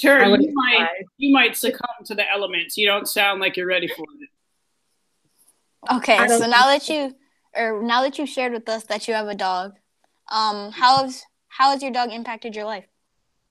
Tara, 0.00 0.26
you 0.28 0.52
might 0.54 0.78
survive. 0.78 0.88
you 1.16 1.32
might 1.32 1.56
succumb 1.56 2.04
to 2.06 2.14
the 2.14 2.30
elements. 2.30 2.76
You 2.76 2.86
don't 2.86 3.08
sound 3.08 3.40
like 3.40 3.56
you're 3.56 3.66
ready 3.66 3.88
for 3.88 4.02
it. 4.20 4.28
Okay, 5.96 6.16
so 6.28 6.46
now 6.46 6.66
that 6.66 6.88
you 6.88 7.14
or 7.54 7.82
now 7.82 8.02
that 8.02 8.18
you 8.18 8.26
shared 8.26 8.52
with 8.52 8.68
us 8.68 8.84
that 8.84 9.08
you 9.08 9.14
have 9.14 9.28
a 9.28 9.34
dog, 9.34 9.72
um, 10.30 10.72
how's 10.72 11.24
how 11.48 11.70
has 11.70 11.82
your 11.82 11.92
dog 11.92 12.12
impacted 12.12 12.54
your 12.54 12.64
life? 12.66 12.84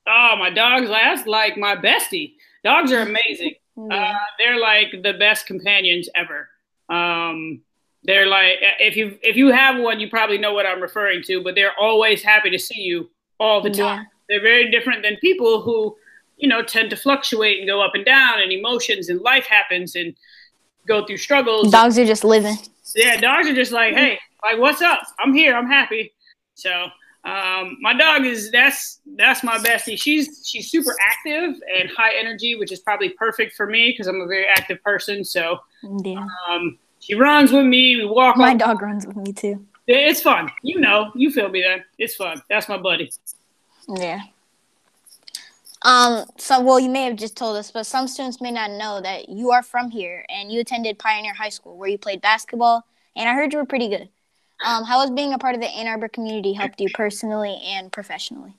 Oh, 0.08 0.36
my 0.38 0.50
dogs, 0.50 0.90
last 0.90 1.28
like 1.28 1.58
my 1.58 1.76
bestie. 1.76 2.34
Dogs 2.64 2.92
are 2.92 3.00
amazing. 3.02 3.56
Uh, 3.78 4.14
they're 4.40 4.60
like 4.60 4.92
the 5.04 5.14
best 5.14 5.46
companions 5.46 6.10
ever. 6.16 6.50
Um, 6.90 7.62
they're 8.04 8.26
like 8.26 8.56
if 8.80 8.96
you 8.96 9.20
if 9.22 9.36
you 9.36 9.52
have 9.52 9.80
one, 9.80 10.00
you 10.00 10.10
probably 10.10 10.38
know 10.38 10.54
what 10.54 10.66
I'm 10.66 10.82
referring 10.82 11.22
to. 11.24 11.44
But 11.44 11.56
they're 11.56 11.78
always 11.80 12.24
happy 12.24 12.50
to 12.50 12.60
see 12.60 12.82
you 12.82 13.10
all 13.40 13.62
the 13.62 13.70
time. 13.70 14.00
Yeah. 14.00 14.04
They're 14.30 14.42
very 14.42 14.72
different 14.72 15.04
than 15.04 15.18
people 15.18 15.62
who, 15.62 15.96
you 16.38 16.48
know, 16.48 16.64
tend 16.64 16.90
to 16.90 16.98
fluctuate 16.98 17.60
and 17.60 17.68
go 17.68 17.82
up 17.82 17.92
and 17.94 18.06
down, 18.06 18.42
and 18.42 18.52
emotions 18.52 19.10
and 19.10 19.22
life 19.22 19.46
happens 19.46 19.96
and 19.96 20.16
go 20.88 21.06
through 21.06 21.18
struggles. 21.18 21.72
Dogs 21.72 21.98
are 22.00 22.06
just 22.06 22.24
living. 22.24 22.58
Yeah, 22.96 23.20
dogs 23.20 23.48
are 23.48 23.56
just 23.56 23.72
like, 23.72 23.94
hey, 23.94 24.20
like, 24.42 24.58
what's 24.60 24.82
up? 24.82 25.02
I'm 25.20 25.34
here. 25.34 25.56
I'm 25.56 25.68
happy. 25.68 26.14
So, 26.56 26.88
um, 27.28 27.78
my 27.82 27.94
dog 27.94 28.26
is 28.26 28.52
that's 28.52 29.00
that's 29.18 29.44
my 29.44 29.58
bestie. 29.58 30.00
She's 30.00 30.44
she's 30.48 30.72
super 30.72 30.96
active 31.10 31.62
and 31.78 31.90
high 31.90 32.14
energy, 32.18 32.56
which 32.56 32.72
is 32.72 32.80
probably 32.80 33.10
perfect 33.10 33.56
for 33.56 33.68
me 33.68 33.92
because 33.92 34.08
I'm 34.08 34.22
a 34.22 34.28
very 34.28 34.46
active 34.48 34.82
person. 34.84 35.24
So, 35.26 35.60
Yeah. 36.04 36.26
um, 36.50 36.78
she 37.00 37.16
runs 37.16 37.52
with 37.52 37.66
me. 37.66 37.98
We 37.98 38.06
walk. 38.06 38.38
My 38.38 38.52
all- 38.52 38.58
dog 38.58 38.82
runs 38.82 39.06
with 39.06 39.18
me 39.18 39.34
too. 39.34 39.66
It's 39.88 40.22
fun. 40.22 40.50
You 40.64 40.80
know, 40.82 41.12
you 41.16 41.32
feel 41.32 41.50
me 41.50 41.62
then. 41.62 41.84
It's 41.98 42.16
fun. 42.16 42.42
That's 42.50 42.68
my 42.70 42.78
buddy. 42.78 43.12
Yeah. 43.88 44.22
Um, 45.84 46.26
so 46.38 46.60
well 46.60 46.80
you 46.80 46.90
may 46.90 47.04
have 47.06 47.16
just 47.16 47.38
told 47.38 47.56
us, 47.56 47.72
but 47.72 47.86
some 47.86 48.08
students 48.08 48.42
may 48.42 48.52
not 48.52 48.72
know 48.72 49.00
that 49.00 49.30
you 49.30 49.52
are 49.52 49.62
from 49.64 49.92
here 49.92 50.26
and 50.28 50.52
you 50.52 50.60
attended 50.60 50.98
Pioneer 50.98 51.34
High 51.34 51.50
School 51.50 51.78
where 51.78 51.88
you 51.88 51.98
played 51.98 52.20
basketball 52.20 52.84
and 53.16 53.30
I 53.30 53.34
heard 53.34 53.54
you 53.54 53.60
were 53.60 53.66
pretty 53.66 53.88
good. 53.88 54.10
Um, 54.66 54.84
how 54.84 55.02
has 55.02 55.12
being 55.12 55.34
a 55.34 55.38
part 55.38 55.56
of 55.56 55.62
the 55.62 55.68
Ann 55.68 55.88
Arbor 55.88 56.08
community 56.08 56.54
helped 56.54 56.82
you 56.82 56.90
personally 56.94 57.60
and 57.64 57.92
professionally? 57.92 58.56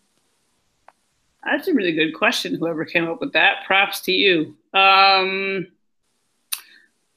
That's 1.44 1.68
a 1.68 1.74
really 1.74 1.92
good 1.92 2.12
question. 2.12 2.54
Whoever 2.54 2.84
came 2.84 3.08
up 3.08 3.20
with 3.20 3.32
that, 3.32 3.64
props 3.66 4.00
to 4.02 4.12
you. 4.12 4.56
Um, 4.74 5.66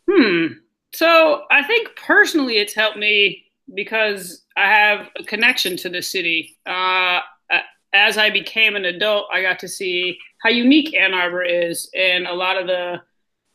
hmm. 0.09 0.47
So 0.93 1.43
I 1.51 1.63
think 1.63 1.95
personally, 1.95 2.57
it's 2.57 2.73
helped 2.73 2.97
me 2.97 3.45
because 3.73 4.43
I 4.57 4.67
have 4.67 5.09
a 5.17 5.23
connection 5.23 5.77
to 5.77 5.89
the 5.89 6.01
city. 6.01 6.57
Uh, 6.65 7.19
as 7.93 8.17
I 8.17 8.29
became 8.29 8.75
an 8.75 8.85
adult, 8.85 9.27
I 9.31 9.41
got 9.41 9.59
to 9.59 9.67
see 9.67 10.17
how 10.41 10.49
unique 10.49 10.95
Ann 10.95 11.13
Arbor 11.13 11.43
is 11.43 11.89
and 11.93 12.25
a 12.25 12.33
lot 12.33 12.57
of 12.57 12.67
the 12.67 13.01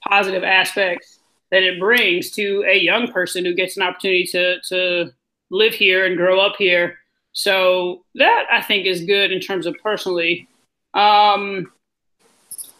positive 0.06 0.44
aspects 0.44 1.18
that 1.50 1.62
it 1.62 1.80
brings 1.80 2.30
to 2.32 2.64
a 2.66 2.78
young 2.78 3.10
person 3.12 3.44
who 3.44 3.54
gets 3.54 3.76
an 3.76 3.82
opportunity 3.82 4.24
to 4.24 4.60
to 4.68 5.12
live 5.50 5.74
here 5.74 6.06
and 6.06 6.16
grow 6.16 6.40
up 6.40 6.54
here. 6.58 6.98
So 7.32 8.04
that 8.14 8.46
I 8.50 8.62
think 8.62 8.86
is 8.86 9.02
good 9.02 9.30
in 9.30 9.40
terms 9.40 9.66
of 9.66 9.76
personally. 9.82 10.48
Um, 10.94 11.70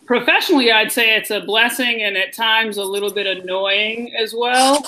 professionally, 0.07 0.73
I'd 0.73 0.93
say 0.93 1.17
it's 1.17 1.31
a 1.31 1.41
blessing 1.41 2.03
and 2.03 2.17
at 2.17 2.33
times 2.33 2.79
a 2.79 2.85
little 2.85 3.13
bit 3.13 3.27
annoying 3.27 4.15
as 4.19 4.35
well. 4.37 4.83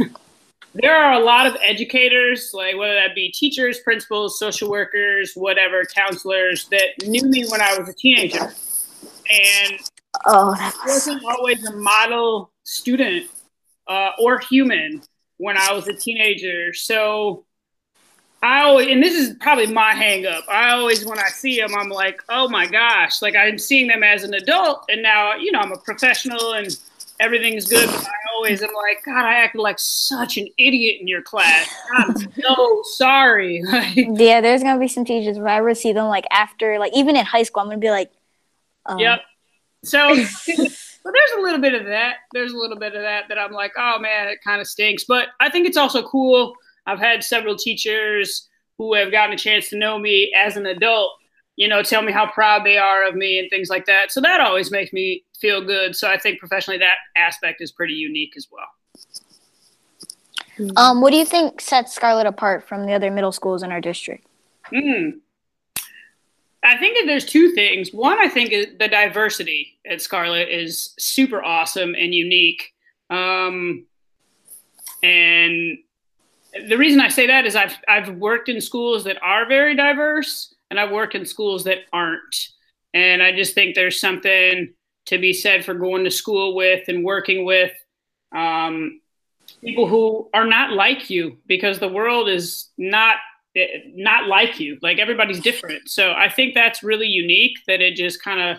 Um, 0.00 0.10
there 0.74 0.94
are 0.94 1.14
a 1.14 1.24
lot 1.24 1.46
of 1.46 1.56
educators, 1.64 2.52
like 2.54 2.76
whether 2.76 2.94
that 2.94 3.14
be 3.14 3.32
teachers, 3.32 3.80
principals, 3.80 4.38
social 4.38 4.70
workers, 4.70 5.32
whatever, 5.34 5.84
counselors, 5.84 6.68
that 6.68 7.06
knew 7.06 7.24
me 7.24 7.44
when 7.48 7.60
I 7.60 7.76
was 7.76 7.88
a 7.88 7.94
teenager. 7.94 8.52
And 9.30 9.80
Oh, 10.24 10.54
that 10.54 10.74
was 10.84 11.06
wasn't 11.06 11.24
always 11.24 11.64
a 11.66 11.76
model 11.76 12.52
student 12.64 13.28
uh, 13.88 14.10
or 14.20 14.38
human 14.38 15.02
when 15.42 15.56
I 15.56 15.72
was 15.72 15.88
a 15.88 15.92
teenager. 15.92 16.72
So 16.72 17.44
I 18.44 18.62
always, 18.62 18.86
and 18.88 19.02
this 19.02 19.14
is 19.14 19.34
probably 19.40 19.66
my 19.66 19.92
hang 19.92 20.24
up. 20.24 20.44
I 20.48 20.70
always, 20.70 21.04
when 21.04 21.18
I 21.18 21.30
see 21.30 21.60
them, 21.60 21.74
I'm 21.74 21.88
like, 21.88 22.22
oh 22.28 22.48
my 22.48 22.68
gosh, 22.68 23.20
like 23.20 23.34
I'm 23.34 23.58
seeing 23.58 23.88
them 23.88 24.04
as 24.04 24.22
an 24.22 24.34
adult. 24.34 24.84
And 24.88 25.02
now, 25.02 25.34
you 25.34 25.50
know, 25.50 25.58
I'm 25.58 25.72
a 25.72 25.78
professional 25.78 26.52
and 26.52 26.68
everything's 27.18 27.68
good. 27.68 27.88
But 27.88 28.04
I 28.04 28.34
always 28.36 28.62
am 28.62 28.70
like, 28.72 29.04
God, 29.04 29.24
I 29.24 29.34
acted 29.34 29.60
like 29.60 29.80
such 29.80 30.36
an 30.38 30.46
idiot 30.58 31.00
in 31.00 31.08
your 31.08 31.22
class. 31.22 31.68
I'm 31.92 32.14
so 32.40 32.82
sorry. 32.84 33.64
Like, 33.72 33.96
yeah. 33.96 34.40
There's 34.40 34.62
gonna 34.62 34.78
be 34.78 34.86
some 34.86 35.04
teachers 35.04 35.38
if 35.38 35.42
I 35.42 35.56
ever 35.56 35.74
see 35.74 35.92
them 35.92 36.06
like 36.06 36.26
after 36.30 36.78
like 36.78 36.94
even 36.94 37.16
in 37.16 37.26
high 37.26 37.42
school, 37.42 37.62
I'm 37.62 37.68
gonna 37.68 37.78
be 37.78 37.90
like, 37.90 38.12
um, 38.86 39.00
Yep. 39.00 39.20
So, 39.82 40.24
but 41.04 41.12
there's 41.12 41.38
a 41.38 41.42
little 41.42 41.60
bit 41.60 41.74
of 41.74 41.86
that. 41.86 42.16
There's 42.32 42.52
a 42.52 42.56
little 42.56 42.78
bit 42.78 42.94
of 42.94 43.02
that 43.02 43.24
that 43.28 43.38
I'm 43.38 43.52
like, 43.52 43.72
oh 43.76 43.98
man, 43.98 44.28
it 44.28 44.38
kind 44.44 44.60
of 44.60 44.66
stinks. 44.66 45.04
But 45.04 45.28
I 45.40 45.50
think 45.50 45.66
it's 45.66 45.76
also 45.76 46.02
cool. 46.02 46.54
I've 46.86 46.98
had 46.98 47.22
several 47.24 47.56
teachers 47.56 48.48
who 48.78 48.94
have 48.94 49.12
gotten 49.12 49.34
a 49.34 49.38
chance 49.38 49.68
to 49.68 49.78
know 49.78 49.98
me 49.98 50.32
as 50.36 50.56
an 50.56 50.66
adult, 50.66 51.12
you 51.56 51.68
know, 51.68 51.82
tell 51.82 52.02
me 52.02 52.12
how 52.12 52.26
proud 52.26 52.64
they 52.64 52.78
are 52.78 53.06
of 53.06 53.14
me 53.14 53.38
and 53.38 53.48
things 53.50 53.68
like 53.68 53.86
that. 53.86 54.10
So 54.10 54.20
that 54.20 54.40
always 54.40 54.70
makes 54.70 54.92
me 54.92 55.24
feel 55.38 55.64
good. 55.64 55.94
So 55.94 56.10
I 56.10 56.18
think 56.18 56.38
professionally 56.38 56.78
that 56.78 56.96
aspect 57.16 57.60
is 57.60 57.70
pretty 57.70 57.94
unique 57.94 58.34
as 58.36 58.48
well. 58.50 58.66
Um, 60.76 61.00
what 61.00 61.10
do 61.10 61.16
you 61.16 61.24
think 61.24 61.60
sets 61.60 61.94
Scarlett 61.94 62.26
apart 62.26 62.66
from 62.66 62.86
the 62.86 62.92
other 62.92 63.10
middle 63.10 63.32
schools 63.32 63.62
in 63.62 63.72
our 63.72 63.80
district? 63.80 64.26
Hmm. 64.66 65.10
I 66.64 66.78
think 66.78 66.96
that 66.96 67.06
there's 67.06 67.24
two 67.24 67.50
things. 67.52 67.92
One, 67.92 68.18
I 68.20 68.28
think 68.28 68.78
the 68.78 68.88
diversity 68.88 69.78
at 69.84 70.00
Scarlet 70.00 70.48
is 70.48 70.94
super 70.98 71.42
awesome 71.42 71.94
and 71.94 72.14
unique. 72.14 72.72
Um, 73.10 73.86
and 75.02 75.78
the 76.68 76.76
reason 76.76 77.00
I 77.00 77.08
say 77.08 77.26
that 77.26 77.46
is 77.46 77.56
I've 77.56 77.76
I've 77.88 78.16
worked 78.16 78.48
in 78.48 78.60
schools 78.60 79.04
that 79.04 79.20
are 79.22 79.48
very 79.48 79.74
diverse, 79.74 80.54
and 80.70 80.78
I've 80.78 80.92
worked 80.92 81.14
in 81.14 81.26
schools 81.26 81.64
that 81.64 81.78
aren't. 81.92 82.48
And 82.94 83.22
I 83.22 83.32
just 83.32 83.54
think 83.54 83.74
there's 83.74 83.98
something 83.98 84.72
to 85.06 85.18
be 85.18 85.32
said 85.32 85.64
for 85.64 85.74
going 85.74 86.04
to 86.04 86.10
school 86.10 86.54
with 86.54 86.86
and 86.88 87.04
working 87.04 87.44
with 87.44 87.72
um, 88.32 89.00
people 89.62 89.88
who 89.88 90.28
are 90.32 90.46
not 90.46 90.72
like 90.72 91.10
you, 91.10 91.38
because 91.46 91.78
the 91.78 91.88
world 91.88 92.28
is 92.28 92.70
not 92.78 93.16
not 93.94 94.28
like 94.28 94.58
you. 94.58 94.78
Like 94.82 94.98
everybody's 94.98 95.40
different. 95.40 95.88
So 95.88 96.12
I 96.12 96.28
think 96.28 96.54
that's 96.54 96.82
really 96.82 97.06
unique 97.06 97.58
that 97.66 97.80
it 97.80 97.96
just 97.96 98.22
kind 98.22 98.40
of 98.40 98.58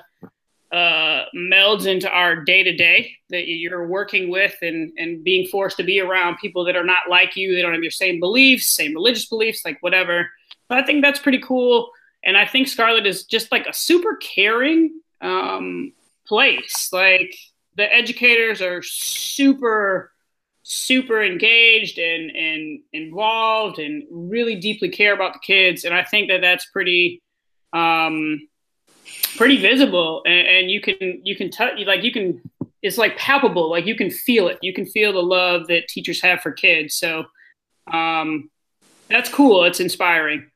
uh, 0.71 1.25
melds 1.35 1.85
into 1.85 2.09
our 2.09 2.35
day 2.35 2.63
to 2.63 2.75
day 2.75 3.15
that 3.29 3.47
you're 3.47 3.87
working 3.87 4.29
with 4.29 4.55
and, 4.61 4.91
and 4.97 5.23
being 5.23 5.47
forced 5.47 5.77
to 5.77 5.83
be 5.83 5.99
around 5.99 6.37
people 6.37 6.65
that 6.65 6.75
are 6.75 6.83
not 6.83 7.03
like 7.09 7.35
you. 7.35 7.53
They 7.53 7.61
don't 7.61 7.73
have 7.73 7.83
your 7.83 7.91
same 7.91 8.19
beliefs, 8.19 8.71
same 8.71 8.93
religious 8.93 9.27
beliefs, 9.27 9.63
like 9.63 9.77
whatever. 9.81 10.29
But 10.67 10.79
I 10.79 10.83
think 10.83 11.03
that's 11.03 11.19
pretty 11.19 11.39
cool. 11.39 11.91
And 12.23 12.37
I 12.37 12.45
think 12.45 12.67
Scarlet 12.67 13.05
is 13.05 13.25
just 13.25 13.51
like 13.51 13.67
a 13.67 13.73
super 13.73 14.15
caring 14.15 14.99
um, 15.21 15.93
place. 16.25 16.89
Like 16.91 17.35
the 17.75 17.91
educators 17.93 18.61
are 18.61 18.81
super 18.81 20.11
super 20.63 21.21
engaged 21.21 21.99
and 21.99 22.31
and 22.31 22.79
involved 22.93 23.79
and 23.79 24.03
really 24.09 24.55
deeply 24.55 24.89
care 24.89 25.13
about 25.13 25.33
the 25.33 25.39
kids. 25.39 25.83
And 25.83 25.93
i 25.93 26.03
think 26.03 26.29
that 26.29 26.41
that's 26.41 26.65
pretty 26.67 27.21
um 27.73 28.39
pretty 29.35 29.57
visible. 29.57 30.21
And, 30.25 30.47
and 30.47 30.71
you 30.71 30.81
can 30.81 31.21
you 31.23 31.35
can 31.35 31.51
touch 31.51 31.79
like 31.85 32.03
you 32.03 32.11
can 32.11 32.41
it's 32.81 32.97
like 32.97 33.17
palpable. 33.17 33.69
Like 33.69 33.85
you 33.85 33.95
can 33.95 34.09
feel 34.09 34.49
it. 34.49 34.59
You 34.61 34.73
can 34.73 34.85
feel 34.85 35.13
the 35.13 35.23
love 35.23 35.67
that 35.67 35.87
teachers 35.87 36.21
have 36.21 36.41
for 36.41 36.51
kids. 36.51 36.95
So 36.95 37.25
um 37.91 38.49
that's 39.09 39.29
cool. 39.29 39.63
It's 39.65 39.79
inspiring. 39.79 40.49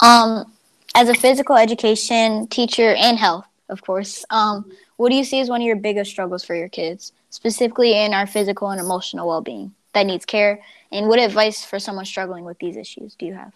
Um, 0.00 0.52
as 0.94 1.08
a 1.08 1.14
physical 1.14 1.56
education 1.56 2.46
teacher 2.48 2.94
and 2.94 3.18
health, 3.18 3.46
of 3.68 3.82
course, 3.82 4.24
um, 4.30 4.70
what 4.96 5.10
do 5.10 5.16
you 5.16 5.24
see 5.24 5.40
as 5.40 5.48
one 5.48 5.60
of 5.60 5.66
your 5.66 5.76
biggest 5.76 6.10
struggles 6.10 6.44
for 6.44 6.54
your 6.54 6.68
kids, 6.68 7.12
specifically 7.36 7.92
in 7.92 8.14
our 8.14 8.26
physical 8.26 8.70
and 8.70 8.80
emotional 8.80 9.28
well-being 9.28 9.74
that 9.92 10.06
needs 10.06 10.24
care? 10.24 10.62
And 10.90 11.06
what 11.06 11.18
advice 11.18 11.64
for 11.64 11.78
someone 11.78 12.06
struggling 12.06 12.44
with 12.44 12.58
these 12.58 12.76
issues 12.76 13.14
do 13.14 13.26
you 13.26 13.34
have? 13.34 13.52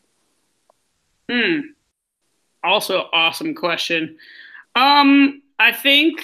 Hmm. 1.30 1.60
Also, 2.62 3.08
awesome 3.12 3.54
question. 3.54 4.18
Um, 4.76 5.40
I 5.58 5.72
think 5.72 6.20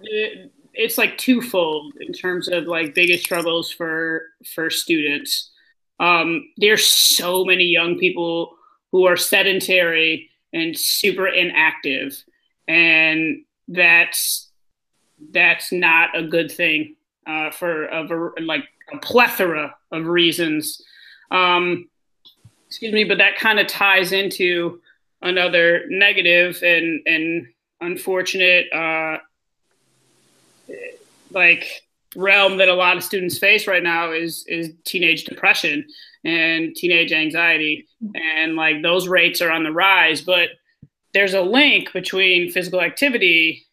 it, 0.00 0.52
it's 0.74 0.98
like 0.98 1.16
twofold 1.16 1.94
in 2.00 2.12
terms 2.12 2.48
of 2.48 2.64
like 2.64 2.94
biggest 2.94 3.22
struggles 3.22 3.70
for 3.70 4.24
for 4.52 4.68
students. 4.68 5.50
Um, 6.00 6.48
there's 6.56 6.86
so 6.86 7.44
many 7.44 7.64
young 7.64 7.98
people 7.98 8.56
who 8.90 9.06
are 9.06 9.16
sedentary 9.16 10.30
and 10.52 10.76
super 10.76 11.28
inactive, 11.28 12.20
and 12.66 13.44
that's 13.68 14.49
that's 15.30 15.72
not 15.72 16.16
a 16.16 16.22
good 16.22 16.50
thing. 16.50 16.96
uh, 17.26 17.50
for 17.50 17.84
a, 17.86 18.40
like 18.40 18.64
a 18.92 18.98
plethora 18.98 19.74
of 19.92 20.06
reasons. 20.06 20.82
Um, 21.30 21.88
excuse 22.66 22.92
me, 22.92 23.04
but 23.04 23.18
that 23.18 23.36
kind 23.36 23.60
of 23.60 23.66
ties 23.66 24.12
into 24.12 24.80
another 25.22 25.84
negative 25.88 26.62
and 26.62 27.02
and 27.06 27.46
unfortunate 27.80 28.72
uh, 28.72 29.18
like 31.30 31.82
realm 32.16 32.56
that 32.58 32.68
a 32.68 32.74
lot 32.74 32.96
of 32.96 33.04
students 33.04 33.38
face 33.38 33.66
right 33.66 33.82
now 33.82 34.12
is 34.12 34.44
is 34.48 34.72
teenage 34.84 35.24
depression 35.24 35.84
and 36.24 36.74
teenage 36.74 37.12
anxiety 37.12 37.86
and 38.14 38.56
like 38.56 38.82
those 38.82 39.08
rates 39.08 39.40
are 39.40 39.50
on 39.50 39.62
the 39.62 39.72
rise 39.72 40.20
but 40.20 40.48
there's 41.14 41.34
a 41.34 41.40
link 41.40 41.92
between 41.92 42.50
physical 42.50 42.80
activity 42.80 43.64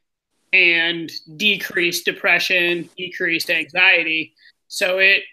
and 0.54 1.12
decreased 1.36 2.06
depression 2.06 2.90
decreased 2.98 3.50
anxiety 3.50 4.34
so 4.68 5.00
it 5.00 5.24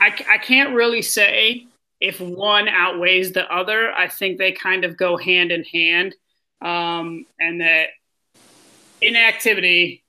I, 0.00 0.14
I 0.30 0.38
can't 0.38 0.74
really 0.74 1.02
say 1.02 1.66
if 2.00 2.20
one 2.20 2.68
outweighs 2.68 3.32
the 3.32 3.50
other 3.52 3.92
i 3.92 4.08
think 4.08 4.38
they 4.38 4.52
kind 4.52 4.84
of 4.84 4.96
go 4.96 5.16
hand 5.16 5.52
in 5.52 5.64
hand 5.64 6.14
um, 6.60 7.24
and 7.38 7.60
that 7.60 7.88
inactivity 9.00 10.02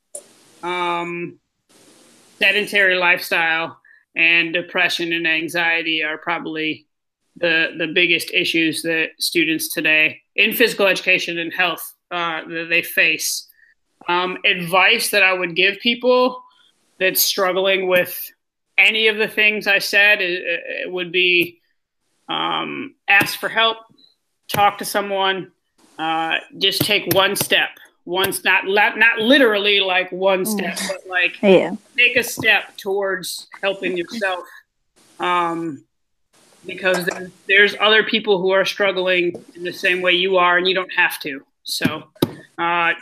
um, 0.63 1.39
sedentary 2.39 2.95
lifestyle 2.95 3.79
and 4.15 4.53
depression 4.53 5.13
and 5.13 5.27
anxiety 5.27 6.03
are 6.03 6.17
probably 6.17 6.87
the 7.37 7.75
the 7.77 7.87
biggest 7.87 8.31
issues 8.31 8.81
that 8.81 9.09
students 9.19 9.73
today 9.73 10.21
in 10.35 10.53
physical 10.53 10.87
education 10.87 11.37
and 11.37 11.53
health 11.53 11.95
uh, 12.11 12.41
that 12.47 12.67
they 12.69 12.81
face. 12.81 13.47
Um, 14.07 14.37
advice 14.45 15.11
that 15.11 15.23
I 15.23 15.33
would 15.33 15.55
give 15.55 15.79
people 15.79 16.43
that's 16.99 17.21
struggling 17.21 17.87
with 17.87 18.31
any 18.77 19.07
of 19.07 19.17
the 19.17 19.27
things 19.27 19.67
I 19.67 19.79
said 19.79 20.21
it, 20.21 20.41
it 20.41 20.91
would 20.91 21.11
be 21.11 21.59
um, 22.29 22.95
ask 23.07 23.39
for 23.39 23.49
help, 23.49 23.77
talk 24.47 24.77
to 24.77 24.85
someone, 24.85 25.51
uh, 25.97 26.37
just 26.57 26.81
take 26.81 27.13
one 27.13 27.35
step 27.35 27.69
once 28.09 28.43
not 28.43 28.65
not 28.65 29.19
literally 29.19 29.79
like 29.79 30.11
one 30.11 30.43
mm. 30.43 30.47
step 30.47 30.79
but 30.87 31.07
like 31.07 31.39
yeah. 31.43 31.75
take 31.95 32.15
a 32.15 32.23
step 32.23 32.75
towards 32.75 33.47
helping 33.61 33.95
yourself 33.95 34.43
um 35.19 35.83
because 36.65 37.05
there's, 37.05 37.31
there's 37.47 37.75
other 37.79 38.03
people 38.03 38.41
who 38.41 38.49
are 38.49 38.65
struggling 38.65 39.31
in 39.55 39.63
the 39.63 39.71
same 39.71 40.01
way 40.01 40.11
you 40.11 40.37
are 40.37 40.57
and 40.57 40.67
you 40.67 40.73
don't 40.73 40.91
have 40.91 41.19
to 41.19 41.45
so 41.63 42.03
uh 42.59 42.93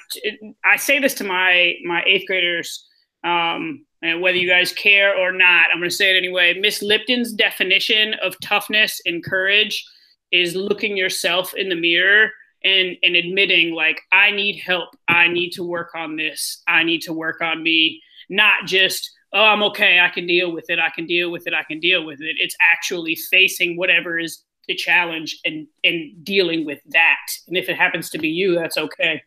i 0.66 0.76
say 0.78 1.00
this 1.00 1.14
to 1.14 1.24
my 1.24 1.74
my 1.86 2.04
eighth 2.06 2.28
graders 2.28 2.88
um 3.24 3.86
and 4.02 4.22
whether 4.22 4.38
you 4.38 4.48
guys 4.48 4.72
care 4.72 5.18
or 5.18 5.32
not 5.32 5.66
i'm 5.72 5.80
going 5.80 5.90
to 5.90 5.96
say 5.96 6.14
it 6.14 6.18
anyway 6.18 6.54
miss 6.60 6.82
lipton's 6.82 7.34
definition 7.34 8.14
of 8.24 8.36
toughness 8.42 9.02
and 9.06 9.24
courage 9.24 9.86
is 10.32 10.56
looking 10.56 10.98
yourself 10.98 11.54
in 11.54 11.70
the 11.70 11.76
mirror 11.76 12.30
and 12.64 12.98
and 13.04 13.16
admitting 13.16 13.74
like 13.74 14.02
I 14.12 14.32
need 14.32 14.60
help. 14.60 14.90
I 15.08 15.28
need 15.28 15.52
to 15.52 15.64
work 15.64 15.92
on 15.96 16.16
this. 16.16 16.62
I 16.68 16.84
need 16.84 17.02
to 17.04 17.14
work 17.14 17.42
on 17.42 17.64
me. 17.64 18.02
Not 18.30 18.66
just 18.66 19.10
oh 19.34 19.44
I'm 19.44 19.64
okay. 19.64 20.00
I 20.00 20.10
can 20.10 20.28
deal 20.28 20.52
with 20.52 20.70
it. 20.70 20.80
I 20.80 20.90
can 20.90 21.06
deal 21.06 21.32
with 21.32 21.48
it. 21.48 21.54
I 21.54 21.64
can 21.64 21.80
deal 21.80 22.06
with 22.06 22.22
it. 22.22 22.36
It's 22.40 22.56
actually 22.62 23.16
facing 23.16 23.78
whatever 23.78 24.20
is 24.20 24.44
the 24.68 24.76
challenge 24.76 25.40
and 25.46 25.68
and 25.84 26.24
dealing 26.24 26.66
with 26.66 26.80
that. 26.88 27.28
And 27.48 27.58
if 27.58 27.70
it 27.70 27.78
happens 27.78 28.10
to 28.12 28.18
be 28.18 28.30
you, 28.30 28.56
that's 28.56 28.78
okay. 28.78 29.22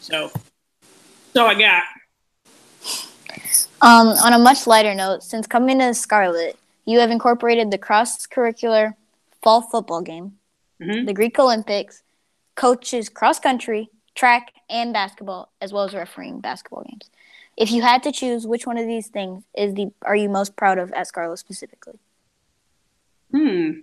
So, 0.00 0.30
so 1.34 1.46
I 1.46 1.54
got. 1.54 1.84
Um, 3.82 4.08
on 4.08 4.32
a 4.32 4.38
much 4.38 4.66
lighter 4.66 4.94
note, 4.94 5.22
since 5.22 5.46
coming 5.46 5.78
to 5.78 5.94
Scarlet, 5.94 6.58
you 6.84 6.98
have 6.98 7.10
incorporated 7.10 7.70
the 7.70 7.78
cross-curricular 7.78 8.94
fall 9.42 9.62
football 9.62 10.02
game, 10.02 10.38
mm-hmm. 10.80 11.06
the 11.06 11.12
Greek 11.12 11.38
Olympics, 11.38 12.02
coaches 12.56 13.08
cross 13.08 13.38
country, 13.38 13.88
track, 14.14 14.52
and 14.68 14.92
basketball, 14.92 15.50
as 15.60 15.72
well 15.72 15.84
as 15.84 15.94
refereeing 15.94 16.40
basketball 16.40 16.84
games. 16.84 17.10
If 17.56 17.70
you 17.70 17.82
had 17.82 18.02
to 18.04 18.12
choose, 18.12 18.46
which 18.46 18.66
one 18.66 18.78
of 18.78 18.86
these 18.86 19.08
things 19.08 19.44
is 19.56 19.74
the 19.74 19.90
are 20.02 20.16
you 20.16 20.28
most 20.28 20.56
proud 20.56 20.78
of 20.78 20.92
at 20.92 21.06
Scarlet 21.06 21.38
specifically? 21.38 21.98
Hmm. 23.30 23.80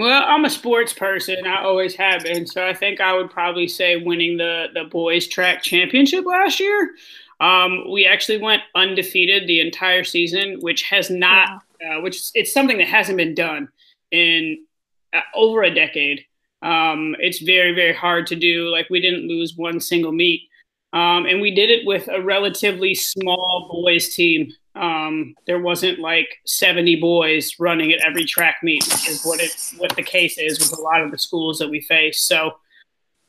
Well, 0.00 0.24
I'm 0.26 0.46
a 0.46 0.50
sports 0.50 0.94
person. 0.94 1.46
I 1.46 1.62
always 1.62 1.94
have 1.96 2.22
been. 2.22 2.46
So 2.46 2.66
I 2.66 2.72
think 2.72 3.02
I 3.02 3.12
would 3.12 3.30
probably 3.30 3.68
say 3.68 3.96
winning 3.96 4.38
the 4.38 4.68
the 4.72 4.84
boys 4.84 5.26
track 5.26 5.62
championship 5.62 6.24
last 6.24 6.58
year. 6.58 6.92
Um, 7.38 7.84
we 7.90 8.06
actually 8.06 8.38
went 8.38 8.62
undefeated 8.74 9.46
the 9.46 9.60
entire 9.60 10.02
season, 10.04 10.56
which 10.60 10.84
has 10.84 11.10
not, 11.10 11.62
wow. 11.82 11.98
uh, 11.98 12.00
which 12.00 12.30
it's 12.32 12.50
something 12.50 12.78
that 12.78 12.86
hasn't 12.86 13.18
been 13.18 13.34
done 13.34 13.68
in 14.10 14.64
uh, 15.12 15.20
over 15.34 15.64
a 15.64 15.74
decade. 15.74 16.24
Um, 16.62 17.14
it's 17.18 17.40
very, 17.40 17.74
very 17.74 17.92
hard 17.92 18.26
to 18.28 18.36
do. 18.36 18.70
Like 18.70 18.88
we 18.88 19.02
didn't 19.02 19.28
lose 19.28 19.54
one 19.54 19.80
single 19.80 20.12
meet. 20.12 20.48
Um, 20.94 21.26
and 21.26 21.42
we 21.42 21.54
did 21.54 21.68
it 21.68 21.84
with 21.84 22.08
a 22.08 22.22
relatively 22.22 22.94
small 22.94 23.68
boys 23.70 24.14
team. 24.14 24.50
Um, 24.80 25.34
there 25.46 25.60
wasn't 25.60 25.98
like 25.98 26.38
70 26.46 26.96
boys 27.02 27.60
running 27.60 27.92
at 27.92 28.00
every 28.00 28.24
track 28.24 28.56
meet, 28.62 28.82
which 28.84 29.10
is 29.10 29.22
what 29.24 29.38
it 29.38 29.54
what 29.76 29.94
the 29.94 30.02
case 30.02 30.38
is 30.38 30.58
with 30.58 30.78
a 30.78 30.80
lot 30.80 31.02
of 31.02 31.10
the 31.10 31.18
schools 31.18 31.58
that 31.58 31.68
we 31.68 31.82
face. 31.82 32.22
So 32.22 32.52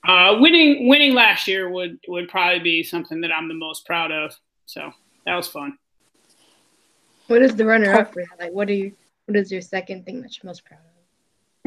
uh, 0.07 0.37
winning 0.39 0.87
winning 0.87 1.13
last 1.13 1.49
year 1.49 1.69
would 1.69 1.99
would 2.07 2.29
probably 2.29 2.59
be 2.59 2.83
something 2.83 3.19
that 3.21 3.33
I'm 3.33 3.49
the 3.49 3.53
most 3.53 3.85
proud 3.85 4.13
of. 4.13 4.33
So 4.65 4.93
that 5.25 5.35
was 5.35 5.49
fun. 5.49 5.77
What 7.27 7.41
is 7.41 7.53
the 7.53 7.65
runner 7.65 7.93
up 7.95 8.13
for? 8.13 8.23
Like 8.39 8.53
what 8.53 8.69
are 8.69 8.73
you 8.73 8.93
what 9.25 9.35
is 9.35 9.51
your 9.51 9.61
second 9.61 10.05
thing 10.05 10.21
that 10.21 10.37
you're 10.37 10.49
most 10.49 10.63
proud 10.63 10.79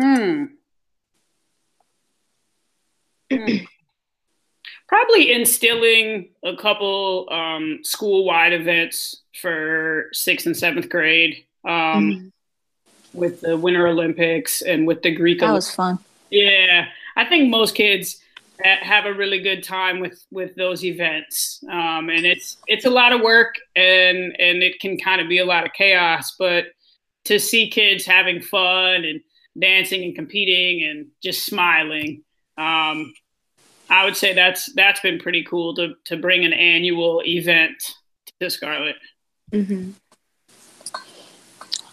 of? 0.01 0.49
Hmm. 3.31 3.55
Probably 4.94 5.33
instilling 5.33 6.28
a 6.44 6.54
couple 6.54 7.26
um, 7.33 7.80
school 7.83 8.24
wide 8.24 8.52
events 8.52 9.22
for 9.40 10.09
sixth 10.12 10.46
and 10.46 10.57
seventh 10.57 10.88
grade 10.88 11.44
um, 11.64 11.72
mm-hmm. 11.72 12.28
with 13.12 13.40
the 13.40 13.57
Winter 13.57 13.88
Olympics 13.88 14.62
and 14.62 14.87
with 14.87 15.02
the 15.02 15.12
Greek. 15.12 15.40
That 15.40 15.50
was 15.50 15.68
fun. 15.68 15.98
Yeah, 16.30 16.87
I 17.16 17.24
think 17.24 17.50
most 17.50 17.74
kids 17.74 18.20
have 18.62 19.07
a 19.07 19.12
really 19.12 19.40
good 19.40 19.64
time 19.64 19.98
with 19.98 20.24
with 20.30 20.54
those 20.54 20.85
events 20.85 21.59
um, 21.72 22.09
and 22.09 22.24
it's 22.24 22.59
it's 22.68 22.85
a 22.85 22.90
lot 22.90 23.12
of 23.12 23.20
work 23.20 23.57
and 23.74 24.37
and 24.38 24.62
it 24.62 24.78
can 24.78 24.96
kind 24.96 25.20
of 25.20 25.28
be 25.28 25.38
a 25.38 25.44
lot 25.44 25.66
of 25.66 25.72
chaos 25.72 26.37
but 26.38 26.66
to 27.24 27.40
see 27.40 27.68
kids 27.68 28.07
having 28.07 28.40
fun 28.40 29.04
and 29.04 29.20
dancing 29.59 30.04
and 30.04 30.14
competing 30.14 30.88
and 30.88 31.09
just 31.20 31.44
smiling 31.44 32.22
um, 32.59 33.12
I 33.90 34.05
would 34.05 34.16
say 34.16 34.35
that's 34.35 34.73
that's 34.73 35.01
been 35.01 35.18
pretty 35.18 35.44
cool 35.44 35.75
to 35.77 35.94
to 36.05 36.16
bring 36.16 36.44
an 36.44 36.53
annual 36.53 37.23
event 37.25 37.97
to 38.40 38.51
Scarlet. 38.51 38.97
Mm-hmm. 39.53 39.90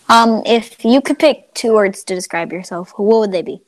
Um, 0.10 0.44
if 0.46 0.84
you 0.84 1.02
could 1.02 1.20
pick 1.20 1.54
two 1.54 1.74
words 1.74 2.04
to 2.04 2.16
describe 2.16 2.52
yourself, 2.52 2.94
what 2.98 3.20
would 3.20 3.32
they 3.32 3.42
be? 3.42 3.62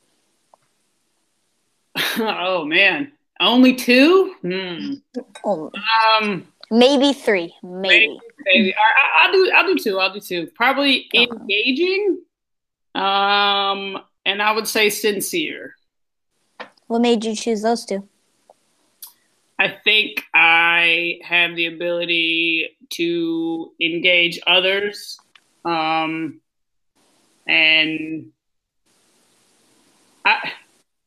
oh 2.19 2.65
man, 2.65 3.11
only 3.39 3.75
two? 3.75 4.35
Hmm. 4.41 4.93
Oh. 5.45 5.71
Um, 6.21 6.47
maybe 6.71 7.13
three. 7.13 7.53
Maybe. 7.63 8.19
Maybe. 8.45 8.73
I, 8.75 9.27
will 9.27 9.33
do. 9.33 9.51
I'll 9.55 9.67
do 9.67 9.75
two. 9.77 9.99
I'll 9.99 10.13
do 10.13 10.19
two. 10.19 10.47
Probably 10.55 11.09
engaging. 11.13 12.21
Um, 12.95 13.99
and 14.25 14.41
I 14.41 14.51
would 14.51 14.67
say 14.67 14.89
sincere. 14.89 15.75
What 16.87 17.01
made 17.01 17.23
you 17.23 17.35
choose 17.35 17.61
those 17.61 17.85
two? 17.85 18.07
I 19.59 19.69
think 19.83 20.23
I 20.33 21.19
have 21.23 21.55
the 21.55 21.67
ability 21.67 22.77
to 22.93 23.71
engage 23.79 24.39
others. 24.47 25.19
Um, 25.63 26.41
and 27.47 28.31
I, 30.25 30.51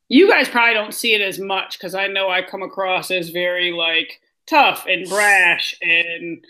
you 0.09 0.29
guys 0.29 0.47
probably 0.47 0.73
don't 0.73 0.93
see 0.93 1.13
it 1.13 1.21
as 1.21 1.39
much 1.39 1.77
because 1.77 1.93
I 1.95 2.07
know 2.07 2.29
I 2.29 2.41
come 2.41 2.63
across 2.63 3.11
as 3.11 3.29
very 3.29 3.71
like 3.71 4.19
tough 4.47 4.85
and 4.87 5.07
brash 5.09 5.77
and 5.81 6.43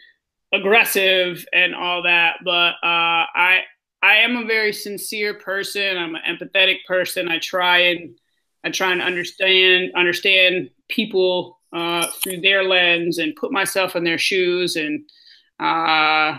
aggressive 0.54 1.46
and 1.52 1.74
all 1.74 2.04
that. 2.04 2.38
But 2.44 2.76
uh, 2.84 3.26
I 3.34 3.62
I 4.02 4.18
am 4.18 4.38
a 4.38 4.46
very 4.46 4.74
sincere 4.74 5.34
person. 5.34 5.98
I'm 5.98 6.16
an 6.16 6.22
empathetic 6.28 6.86
person. 6.88 7.30
I 7.30 7.40
try 7.40 7.80
and 7.80 8.18
I 8.64 8.70
try 8.70 8.92
and 8.92 9.02
understand 9.02 9.92
understand 9.96 10.70
people 10.88 11.57
uh, 11.74 12.08
through 12.22 12.42
their 12.42 12.64
lens 12.64 13.18
and 13.18 13.36
put 13.36 13.52
myself 13.52 13.96
in 13.96 14.04
their 14.04 14.18
shoes. 14.18 14.76
And 14.76 15.04
uh, 15.60 16.38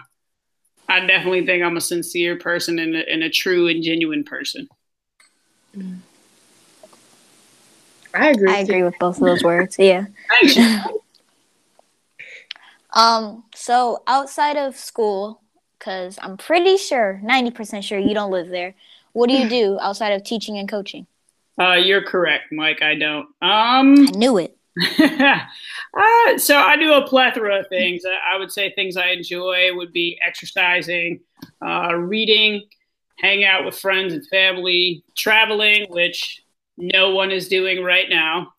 I 0.88 1.00
definitely 1.06 1.46
think 1.46 1.62
I'm 1.62 1.76
a 1.76 1.80
sincere 1.80 2.36
person 2.36 2.78
and 2.78 2.96
a, 2.96 3.08
and 3.08 3.22
a 3.22 3.30
true 3.30 3.68
and 3.68 3.82
genuine 3.82 4.24
person. 4.24 4.68
I 8.14 8.30
agree. 8.30 8.50
I 8.50 8.58
agree 8.58 8.82
with 8.82 8.98
both 8.98 9.16
of 9.18 9.24
those 9.24 9.44
words. 9.44 9.78
Yeah. 9.78 10.06
Um, 12.98 13.44
so 13.54 14.02
outside 14.06 14.56
of 14.56 14.76
school, 14.76 15.40
because 15.78 16.18
I'm 16.20 16.36
pretty 16.36 16.76
sure, 16.76 17.20
90% 17.24 17.84
sure 17.84 17.98
you 17.98 18.12
don't 18.12 18.32
live 18.32 18.48
there, 18.48 18.74
what 19.12 19.28
do 19.28 19.34
you 19.34 19.48
do 19.48 19.78
outside 19.80 20.10
of 20.10 20.24
teaching 20.24 20.58
and 20.58 20.68
coaching? 20.68 21.06
Uh, 21.60 21.74
you're 21.74 22.02
correct, 22.02 22.52
Mike. 22.52 22.82
I 22.82 22.94
don't. 22.94 23.26
Um, 23.42 24.08
I 24.08 24.10
knew 24.14 24.38
it. 24.38 24.57
uh, 24.98 26.38
so 26.38 26.58
I 26.58 26.76
do 26.76 26.92
a 26.92 27.06
plethora 27.06 27.60
of 27.60 27.68
things. 27.68 28.02
I 28.04 28.38
would 28.38 28.52
say 28.52 28.72
things 28.72 28.96
I 28.96 29.08
enjoy 29.08 29.74
would 29.74 29.92
be 29.92 30.18
exercising, 30.24 31.20
uh, 31.64 31.94
reading, 31.94 32.62
hang 33.18 33.44
out 33.44 33.64
with 33.64 33.78
friends 33.78 34.12
and 34.12 34.26
family, 34.28 35.02
traveling, 35.16 35.86
which 35.90 36.42
no 36.76 37.14
one 37.14 37.30
is 37.30 37.48
doing 37.48 37.82
right 37.82 38.08
now, 38.08 38.52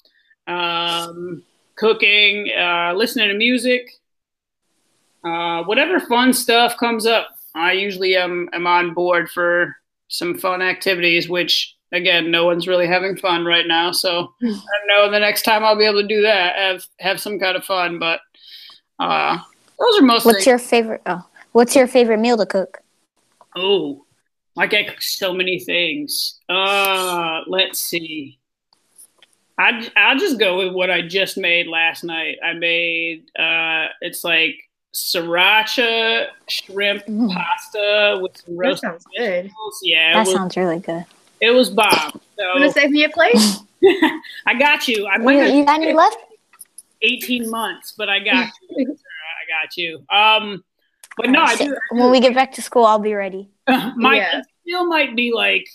um, 0.48 1.44
cooking, 1.76 2.50
uh, 2.58 2.94
listening 2.96 3.30
to 3.30 3.36
music, 3.36 3.90
uh, 5.24 5.64
whatever 5.64 6.00
fun 6.00 6.34
stuff 6.34 6.78
comes 6.78 7.06
up. 7.06 7.30
I 7.56 7.74
usually 7.74 8.16
am, 8.16 8.50
am 8.54 8.68
on 8.68 8.94
board 8.94 9.30
for 9.30 9.76
some 10.08 10.38
fun 10.38 10.62
activities, 10.62 11.30
which 11.30 11.76
again, 11.92 12.32
no 12.32 12.46
one's 12.46 12.68
really 12.68 12.88
having 12.88 13.16
fun 13.18 13.46
right 13.46 13.68
now. 13.68 13.92
So 13.92 14.34
I 14.44 14.46
don't 14.46 14.88
know 14.88 15.12
the 15.12 15.20
next 15.20 15.44
time 15.44 15.64
I'll 15.64 15.78
be 15.78 15.86
able 15.86 16.02
to 16.02 16.08
do 16.08 16.22
that, 16.22 16.56
have 16.56 16.86
have 17.00 17.22
some 17.22 17.40
kind 17.40 17.56
of 17.56 17.66
fun. 17.66 18.00
But 18.00 18.22
uh, 19.00 19.38
those 19.80 20.00
are 20.00 20.06
mostly. 20.06 20.34
What's 20.34 20.46
your 20.46 20.60
favorite? 20.60 21.02
Oh, 21.06 21.26
what's 21.52 21.76
your 21.76 21.88
favorite 21.88 22.20
meal 22.20 22.38
to 22.38 22.46
cook? 22.46 22.82
Oh, 23.56 24.06
I 24.58 24.68
can 24.68 24.86
cook 24.86 25.02
so 25.02 25.34
many 25.34 25.60
things. 25.60 26.40
Uh, 26.48 27.42
let's 27.48 27.80
see. 27.80 28.40
I 29.58 29.90
I'll 29.96 30.18
just 30.18 30.40
go 30.40 30.58
with 30.58 30.74
what 30.74 30.90
I 30.90 31.02
just 31.02 31.38
made 31.38 31.68
last 31.68 32.04
night. 32.04 32.38
I 32.44 32.54
made 32.54 33.30
uh, 33.38 33.88
it's 34.02 34.24
like 34.24 34.56
sriracha 34.96 36.28
shrimp 36.48 37.06
mm. 37.06 37.32
pasta 37.32 38.20
with 38.22 38.38
some 38.38 38.58
roasted 38.58 38.90
that 38.90 39.02
sounds 39.02 39.06
good. 39.16 39.52
Yeah, 39.84 40.14
that 40.14 40.26
was, 40.26 40.34
sounds 40.34 40.58
really 40.58 40.80
good. 40.80 41.06
It 41.42 41.52
was 41.52 41.70
Bob. 41.70 42.20
So 42.38 42.46
want 42.46 42.64
to 42.64 42.72
save 42.72 42.92
me 42.92 43.04
a 43.04 43.10
plate? 43.10 43.36
I 44.46 44.54
got 44.58 44.88
you. 44.88 45.08
I 45.08 45.18
might 45.18 45.48
you, 45.48 45.60
you 45.60 45.66
got 45.66 45.82
any 45.82 45.94
left? 45.94 46.18
Eighteen 47.02 47.50
months, 47.50 47.94
but 47.98 48.10
I 48.10 48.20
got 48.20 48.52
you. 48.72 48.86
I 48.98 49.64
got 49.64 49.78
you. 49.78 50.04
Um, 50.10 50.64
but 51.18 51.30
no, 51.30 51.42
I 51.42 51.56
do, 51.56 51.64
I 51.64 51.68
do. 51.68 51.78
When 51.92 52.12
we 52.12 52.20
get 52.20 52.36
back 52.36 52.54
to 52.54 52.62
school, 52.62 52.86
I'll 52.86 53.00
be 53.00 53.14
ready. 53.14 53.50
my 53.96 54.18
yeah. 54.18 54.42
still 54.66 54.86
might 54.86 55.16
be 55.16 55.32
like 55.34 55.68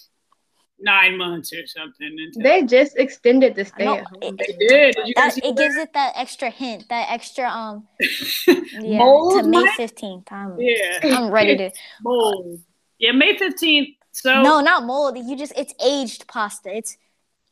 nine 0.79 1.17
months 1.17 1.53
or 1.53 1.67
something. 1.67 2.17
They 2.37 2.63
just 2.63 2.97
extended 2.97 3.55
the 3.55 3.65
stay 3.65 3.87
at 3.87 4.05
home. 4.07 4.19
It, 4.23 4.39
they 4.39 4.67
did. 4.67 4.95
did 4.95 5.15
that, 5.17 5.39
it 5.39 5.57
gives 5.57 5.77
it 5.77 5.93
that 5.95 6.13
extra 6.17 6.51
hint, 6.51 6.89
that 6.89 7.09
extra 7.11 7.49
um, 7.49 7.87
yeah, 8.47 8.99
Mold 8.99 9.43
to 9.43 9.49
May 9.49 9.67
fifteenth. 9.77 10.31
I'm, 10.31 10.57
yeah, 10.59 11.01
I'm 11.03 11.31
ready 11.31 11.57
to 11.57 11.71
mold. 12.03 12.61
Yeah, 12.99 13.13
May 13.13 13.37
fifteenth. 13.37 13.97
So 14.15 14.43
no, 14.43 14.61
not 14.61 14.85
moldy. 14.85 15.21
You 15.21 15.37
just 15.37 15.53
it's 15.57 15.75
aged 15.85 16.29
pasta. 16.29 16.73
It's 16.73 16.97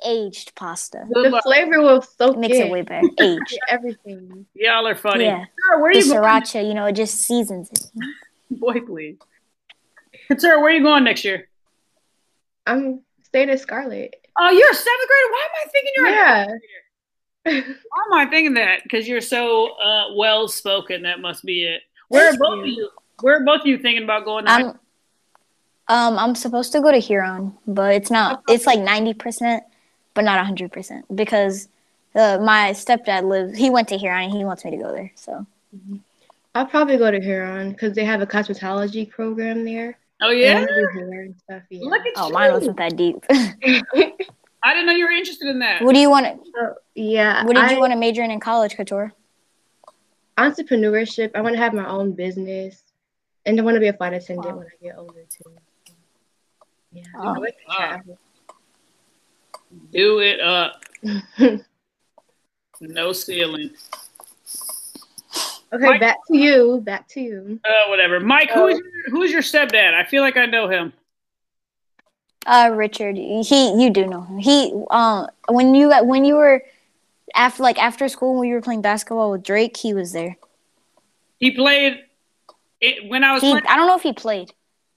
aged 0.06 0.54
pasta. 0.54 1.04
The 1.10 1.40
flavor 1.42 1.80
will 1.80 2.02
so 2.02 2.32
it 2.32 2.38
makes 2.38 2.56
it 2.56 2.70
way 2.70 2.82
better. 2.82 3.08
Aged 3.20 3.58
everything. 3.68 4.46
Y'all 4.54 4.86
are 4.86 4.94
funny. 4.94 5.24
Yeah, 5.24 5.44
where 5.78 5.90
are 5.90 5.92
the 5.92 5.98
you 5.98 6.14
sriracha. 6.14 6.54
Going? 6.54 6.66
You 6.68 6.74
know, 6.74 6.86
it 6.86 6.92
just 6.92 7.20
seasons 7.20 7.68
it. 7.72 7.90
Boy, 8.60 8.80
please. 8.80 9.18
Sarah, 10.38 10.60
where 10.60 10.68
are 10.68 10.76
you 10.76 10.84
going 10.84 11.02
next 11.02 11.24
year? 11.24 11.48
I'm 12.64 13.00
staying 13.24 13.50
at 13.50 13.58
Scarlet. 13.58 14.14
Oh, 14.38 14.50
you're 14.50 14.70
a 14.70 14.74
seventh 14.74 15.08
grader. 15.08 15.32
Why 15.32 15.48
am 15.48 15.50
I 15.54 15.68
thinking 15.68 15.92
you're 15.96 16.08
yeah. 16.08 16.46
Why 17.90 18.04
am 18.06 18.12
I 18.12 18.30
thinking 18.30 18.54
that? 18.54 18.84
Because 18.84 19.08
you're 19.08 19.20
so 19.20 19.72
uh, 19.80 20.14
well 20.14 20.46
spoken. 20.46 21.02
That 21.02 21.20
must 21.20 21.44
be 21.44 21.64
it. 21.64 21.82
Where 22.06 22.32
are 22.32 22.36
both 22.36 22.60
of 22.60 22.66
you? 22.68 22.88
Where 23.20 23.42
are 23.42 23.44
both 23.44 23.62
of 23.62 23.66
you 23.66 23.78
thinking 23.78 24.04
about 24.04 24.24
going? 24.24 24.46
I'm, 24.46 24.78
um, 25.88 26.18
I'm 26.18 26.34
supposed 26.34 26.72
to 26.72 26.80
go 26.80 26.90
to 26.90 26.98
Huron, 26.98 27.54
but 27.66 27.94
it's 27.94 28.10
not. 28.10 28.42
It's 28.48 28.66
like 28.66 28.80
ninety 28.80 29.14
percent, 29.14 29.64
but 30.14 30.24
not 30.24 30.44
hundred 30.44 30.72
percent 30.72 31.04
because 31.14 31.68
uh, 32.14 32.38
my 32.40 32.70
stepdad 32.70 33.24
lives. 33.28 33.58
He 33.58 33.70
went 33.70 33.88
to 33.88 33.98
Huron 33.98 34.24
and 34.24 34.32
he 34.32 34.44
wants 34.44 34.64
me 34.64 34.70
to 34.72 34.76
go 34.76 34.92
there. 34.92 35.12
So. 35.14 35.46
Mm-hmm. 35.74 35.96
I'll 36.54 36.66
probably 36.66 36.98
go 36.98 37.10
to 37.10 37.18
Huron 37.18 37.72
because 37.72 37.94
they 37.94 38.04
have 38.04 38.20
a 38.20 38.26
cosmetology 38.26 39.08
program 39.08 39.64
there. 39.64 39.98
Oh 40.20 40.30
yeah. 40.30 40.64
Stuff, 41.44 41.62
yeah. 41.70 41.88
Look 41.88 42.06
at 42.06 42.12
oh, 42.16 42.28
you. 42.28 42.34
mine 42.34 42.52
wasn't 42.52 42.76
that 42.76 42.96
deep. 42.96 43.24
I 43.30 44.74
didn't 44.74 44.86
know 44.86 44.92
you 44.92 45.06
were 45.06 45.10
interested 45.10 45.48
in 45.48 45.58
that. 45.58 45.82
What 45.82 45.94
do 45.94 46.00
you 46.00 46.10
want 46.10 46.26
to? 46.26 46.50
So, 46.52 46.74
yeah. 46.94 47.44
What 47.44 47.54
did 47.56 47.64
I, 47.64 47.72
you 47.72 47.80
want 47.80 47.92
to 47.92 47.98
major 47.98 48.22
in 48.22 48.30
in 48.30 48.38
college, 48.38 48.76
Couture? 48.76 49.12
Entrepreneurship. 50.38 51.32
I 51.34 51.40
want 51.40 51.54
to 51.54 51.58
have 51.58 51.74
my 51.74 51.88
own 51.88 52.12
business, 52.12 52.82
and 53.44 53.58
I 53.58 53.62
want 53.64 53.74
to 53.74 53.80
be 53.80 53.88
a 53.88 53.92
flight 53.92 54.12
attendant 54.12 54.46
wow. 54.46 54.58
when 54.58 54.66
I 54.66 54.84
get 54.84 54.98
older 54.98 55.24
too. 55.28 55.50
Yeah. 56.92 57.02
Oh. 57.16 57.32
Like 57.32 57.56
Do 59.92 60.18
it 60.20 60.40
up. 60.40 60.84
no 62.80 63.12
ceiling. 63.12 63.70
Okay, 65.72 65.86
Mike, 65.86 66.00
back 66.00 66.18
to 66.28 66.36
you. 66.36 66.82
Back 66.84 67.08
to 67.08 67.20
you. 67.20 67.60
Uh, 67.64 67.88
whatever. 67.88 68.20
Mike, 68.20 68.50
uh, 68.54 68.60
who's 68.60 68.78
your, 68.78 69.10
who's 69.10 69.32
your 69.32 69.40
stepdad? 69.40 69.94
I 69.94 70.04
feel 70.04 70.22
like 70.22 70.36
I 70.36 70.44
know 70.44 70.68
him. 70.68 70.92
Uh, 72.44 72.70
Richard. 72.74 73.16
He, 73.16 73.82
you 73.82 73.88
do 73.88 74.06
know 74.06 74.22
him. 74.22 74.38
He, 74.38 74.72
um, 74.90 75.28
when 75.48 75.74
you 75.74 75.90
when 76.04 76.24
you 76.26 76.34
were 76.34 76.62
after 77.34 77.62
like 77.62 77.78
after 77.78 78.08
school 78.08 78.38
when 78.38 78.48
you 78.48 78.54
were 78.56 78.60
playing 78.60 78.82
basketball 78.82 79.30
with 79.30 79.42
Drake, 79.44 79.76
he 79.76 79.94
was 79.94 80.12
there. 80.12 80.36
He 81.38 81.52
played 81.52 82.00
it 82.80 83.08
when 83.08 83.24
I 83.24 83.32
was. 83.32 83.42
He, 83.42 83.50
playing- 83.52 83.66
I 83.66 83.76
don't 83.76 83.86
know 83.86 83.96
if 83.96 84.02
he 84.02 84.12
played. 84.12 84.52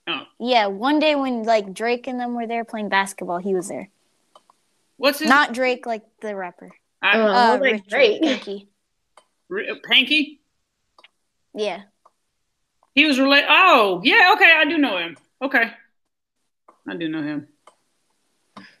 Oh. 0.08 0.22
Yeah, 0.38 0.66
one 0.66 0.98
day 0.98 1.14
when 1.14 1.42
like 1.42 1.72
Drake 1.74 2.06
and 2.06 2.20
them 2.20 2.34
were 2.34 2.46
there 2.46 2.64
playing 2.64 2.88
basketball, 2.88 3.38
he 3.38 3.54
was 3.54 3.68
there. 3.68 3.88
What's 4.96 5.18
his? 5.18 5.28
Not 5.28 5.52
Drake, 5.52 5.86
like 5.86 6.02
the 6.20 6.34
rapper. 6.34 6.70
I, 7.02 7.18
uh, 7.18 7.26
uh, 7.26 7.58
like 7.60 7.86
Drake. 7.86 8.22
Panky. 8.22 8.68
Panky. 9.84 10.40
Yeah. 11.54 11.82
He 12.94 13.04
was 13.04 13.18
related. 13.18 13.46
Oh, 13.48 14.00
yeah. 14.04 14.32
Okay, 14.34 14.52
I 14.56 14.64
do 14.64 14.78
know 14.78 14.96
him. 14.96 15.16
Okay, 15.42 15.70
I 16.88 16.96
do 16.96 17.08
know 17.08 17.22
him. 17.22 17.48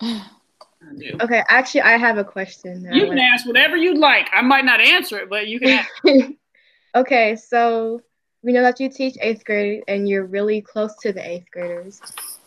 I 0.00 0.94
do. 0.96 1.16
Okay, 1.20 1.42
actually, 1.48 1.82
I 1.82 1.98
have 1.98 2.16
a 2.18 2.24
question. 2.24 2.88
You 2.92 3.06
can 3.06 3.18
ask 3.18 3.46
whatever 3.46 3.76
you'd 3.76 3.98
like. 3.98 4.28
I 4.32 4.42
might 4.42 4.64
not 4.64 4.80
answer 4.80 5.18
it, 5.18 5.28
but 5.28 5.48
you 5.48 5.60
can. 5.60 5.86
okay, 6.94 7.36
so 7.36 8.00
we 8.46 8.52
know 8.52 8.62
that 8.62 8.78
you 8.78 8.88
teach 8.88 9.16
eighth 9.20 9.44
grade 9.44 9.82
and 9.88 10.08
you're 10.08 10.24
really 10.24 10.62
close 10.62 10.94
to 11.00 11.12
the 11.12 11.28
eighth 11.28 11.50
graders. 11.50 12.00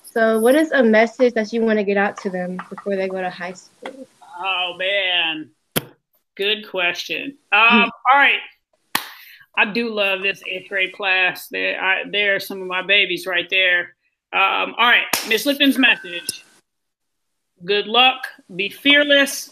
So, 0.06 0.40
what 0.40 0.56
is 0.56 0.72
a 0.72 0.82
message 0.82 1.34
that 1.34 1.52
you 1.52 1.62
want 1.62 1.78
to 1.78 1.84
get 1.84 1.98
out 1.98 2.16
to 2.22 2.30
them 2.30 2.58
before 2.70 2.96
they 2.96 3.10
go 3.10 3.22
to 3.22 3.30
high 3.30 3.52
school? 3.52 4.08
Oh 4.40 4.76
man, 4.78 5.52
good 6.36 6.68
question. 6.70 7.38
Um, 7.52 7.92
all 8.12 8.18
right. 8.18 8.40
I 9.58 9.66
do 9.74 9.94
love 9.94 10.22
this 10.22 10.42
eighth 10.48 10.70
grade 10.70 10.94
class. 10.94 11.50
There, 11.50 11.78
there 12.10 12.36
are 12.36 12.40
some 12.40 12.62
of 12.62 12.68
my 12.68 12.82
babies 12.82 13.28
right 13.28 13.50
there. 13.50 13.96
Um, 14.32 14.74
all 14.78 14.88
right, 14.88 15.06
Miss 15.28 15.46
Lipton's 15.46 15.78
message. 15.78 16.46
Good 17.66 17.88
luck. 17.88 18.26
Be 18.56 18.70
fearless. 18.70 19.52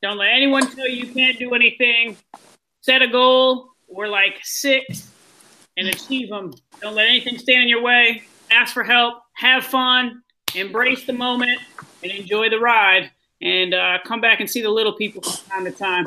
Don't 0.00 0.18
let 0.18 0.28
anyone 0.28 0.70
tell 0.70 0.88
you 0.88 1.06
you 1.06 1.12
can't 1.12 1.36
do 1.40 1.54
anything. 1.54 2.16
Set 2.82 3.02
a 3.02 3.08
goal. 3.08 3.72
We're 3.88 4.06
like 4.06 4.38
six 4.42 5.10
and 5.78 5.88
achieve 5.88 6.28
them. 6.28 6.52
Don't 6.82 6.94
let 6.94 7.08
anything 7.08 7.38
stand 7.38 7.62
in 7.62 7.68
your 7.68 7.82
way. 7.82 8.24
Ask 8.50 8.74
for 8.74 8.84
help. 8.84 9.22
Have 9.34 9.64
fun. 9.64 10.22
Embrace 10.54 11.06
the 11.06 11.12
moment 11.12 11.60
and 12.02 12.12
enjoy 12.12 12.50
the 12.50 12.58
ride. 12.58 13.10
And 13.40 13.72
uh, 13.72 13.98
come 14.04 14.20
back 14.20 14.40
and 14.40 14.50
see 14.50 14.60
the 14.60 14.70
little 14.70 14.92
people 14.92 15.22
from 15.22 15.50
time 15.50 15.64
to 15.64 15.70
time. 15.70 16.06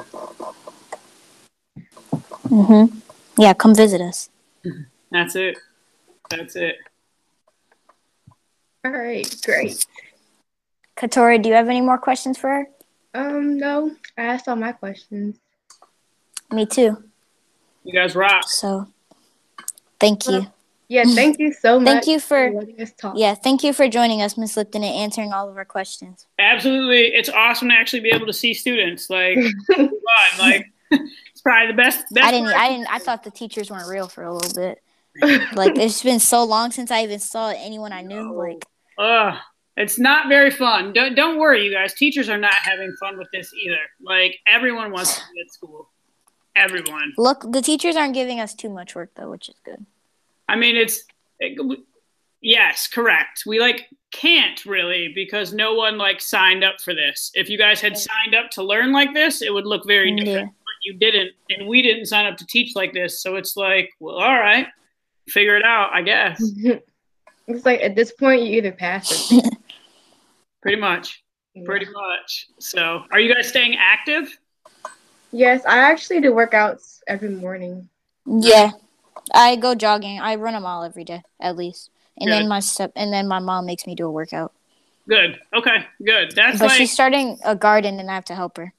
Mm-hmm. 2.50 2.98
Yeah, 3.38 3.54
come 3.54 3.74
visit 3.74 4.02
us. 4.02 4.30
That's 5.12 5.36
it. 5.36 5.58
That's 6.30 6.56
it. 6.56 6.78
All 8.84 8.92
right, 8.92 9.36
great. 9.46 9.86
Katori, 10.98 11.42
do 11.42 11.50
you 11.50 11.56
have 11.56 11.70
any 11.70 11.82
more 11.82 11.98
questions 11.98 12.38
for 12.38 12.50
her? 12.50 12.68
Um, 13.14 13.58
no. 13.58 13.96
I 14.18 14.24
asked 14.24 14.48
all 14.48 14.56
my 14.56 14.72
questions. 14.72 15.38
Me 16.52 16.66
too. 16.66 17.04
You 17.84 17.94
guys 17.94 18.16
rock. 18.16 18.48
So, 18.48 18.88
thank 20.02 20.26
you. 20.26 20.32
Well, 20.32 20.54
yeah, 20.90 21.04
thank 21.06 21.40
you 21.40 21.54
so 21.54 21.80
much. 21.80 21.88
thank 21.88 22.08
you 22.08 22.20
for, 22.20 22.52
for 23.00 23.14
yeah, 23.16 23.34
thank 23.34 23.64
you 23.64 23.72
for 23.72 23.88
joining 23.88 24.22
us, 24.22 24.38
Miss 24.38 24.58
Lipton, 24.58 24.84
and 24.84 24.94
answering 24.94 25.32
all 25.32 25.48
of 25.48 25.56
our 25.56 25.66
questions. 25.66 26.28
Absolutely, 26.38 27.14
it's 27.14 27.30
awesome 27.30 27.70
to 27.70 27.76
actually 27.76 28.02
be 28.02 28.10
able 28.10 28.26
to 28.26 28.34
see 28.34 28.54
students. 28.54 29.10
Like, 29.10 29.38
fun. 29.76 29.88
Like, 30.40 30.66
it's 30.92 31.42
probably 31.42 31.68
the 31.68 31.78
best. 31.78 32.04
best 32.12 32.28
I 32.28 32.32
didn't. 32.32 32.50
I 32.50 32.68
didn't. 32.70 32.88
I 32.94 33.00
thought 33.00 33.24
the 33.24 33.32
teachers 33.32 33.72
weren't 33.72 33.88
real 33.88 34.08
for 34.08 34.24
a 34.24 34.34
little 34.34 34.54
bit. 34.54 34.80
like 35.56 35.78
it's 35.78 36.04
been 36.04 36.20
so 36.20 36.44
long 36.44 36.72
since 36.72 36.90
I 36.92 37.04
even 37.04 37.20
saw 37.20 37.50
anyone 37.50 37.94
I 37.94 38.02
knew. 38.02 38.34
Like, 38.34 38.66
uh, 38.98 39.38
it's 39.78 39.98
not 39.98 40.28
very 40.28 40.52
fun. 40.52 40.94
Don't 40.94 41.16
don't 41.16 41.38
worry, 41.38 41.66
you 41.66 41.72
guys. 41.72 41.94
Teachers 41.94 42.30
are 42.30 42.38
not 42.38 42.54
having 42.54 42.94
fun 43.00 43.18
with 43.18 43.28
this 43.32 43.54
either. 43.54 43.80
Like 44.02 44.38
everyone 44.48 44.92
wants 44.92 45.16
to 45.16 45.22
be 45.34 45.42
at 45.42 45.52
school. 45.52 45.90
everyone. 46.56 47.14
Look, 47.18 47.52
the 47.52 47.62
teachers 47.62 47.96
aren't 47.96 48.14
giving 48.14 48.40
us 48.40 48.54
too 48.54 48.70
much 48.70 48.96
work 48.96 49.12
though, 49.16 49.30
which 49.30 49.50
is 49.50 49.56
good. 49.64 49.86
I 50.52 50.58
mean, 50.58 50.76
it's 50.76 51.06
it, 51.40 51.80
yes, 52.42 52.88
correct. 52.88 53.44
We 53.46 53.60
like 53.60 53.88
can't 54.12 54.66
really 54.66 55.14
because 55.16 55.54
no 55.54 55.74
one 55.74 55.98
like 55.98 56.20
signed 56.20 56.64
up 56.64 56.82
for 56.82 56.94
this. 56.94 57.32
If 57.34 57.50
you 57.50 57.58
guys 57.58 57.80
had 57.80 57.98
signed 57.98 58.36
up 58.36 58.52
to 58.52 58.64
learn 58.64 58.92
like 58.92 59.14
this, 59.14 59.42
it 59.42 59.54
would 59.54 59.66
look 59.66 59.88
very 59.88 60.14
different. 60.14 60.40
Yeah. 60.40 60.46
But 60.46 60.84
you 60.84 60.98
didn't, 60.98 61.32
and 61.50 61.70
we 61.70 61.82
didn't 61.82 62.08
sign 62.08 62.26
up 62.26 62.38
to 62.38 62.46
teach 62.46 62.76
like 62.76 62.92
this. 62.92 63.24
So 63.24 63.38
it's 63.38 63.56
like, 63.56 63.92
well, 64.02 64.16
all 64.16 64.38
right, 64.38 64.68
figure 65.30 65.56
it 65.56 65.64
out, 65.64 65.92
I 65.94 66.02
guess. 66.02 66.44
it's 67.48 67.66
like 67.66 67.82
at 67.82 67.96
this 67.96 68.12
point 68.12 68.44
you 68.44 68.58
either 68.58 68.74
pass 68.74 69.32
or 69.32 69.42
Pretty 70.62 70.80
much, 70.80 71.24
pretty 71.66 71.88
much. 71.92 72.50
So, 72.60 73.04
are 73.12 73.20
you 73.20 73.34
guys 73.34 73.48
staying 73.48 73.78
active? 73.80 74.38
Yes, 75.32 75.66
I 75.66 75.78
actually 75.78 76.22
do 76.22 76.34
workouts 76.34 77.00
every 77.08 77.30
morning. 77.30 77.90
Yeah, 78.28 78.70
I 79.34 79.56
go 79.56 79.76
jogging. 79.76 80.20
I 80.20 80.36
run 80.36 80.56
a 80.56 80.60
mile 80.60 80.84
every 80.84 81.04
day 81.04 81.24
at 81.40 81.56
least, 81.58 81.90
and 82.18 82.28
Good. 82.28 82.34
then 82.34 82.48
my 82.48 82.60
step, 82.60 82.92
and 82.96 83.12
then 83.14 83.28
my 83.28 83.40
mom 83.40 83.66
makes 83.66 83.86
me 83.88 83.96
do 83.96 84.06
a 84.08 84.12
workout. 84.12 84.54
Good. 85.08 85.40
Okay. 85.54 85.86
Good. 86.04 86.32
That's 86.36 86.60
But 86.60 86.70
like 86.70 86.78
she's 86.78 86.92
starting 86.94 87.38
a 87.44 87.56
garden, 87.56 88.00
and 88.00 88.10
I 88.10 88.14
have 88.16 88.26
to 88.26 88.36
help 88.36 88.58
her. 88.58 88.74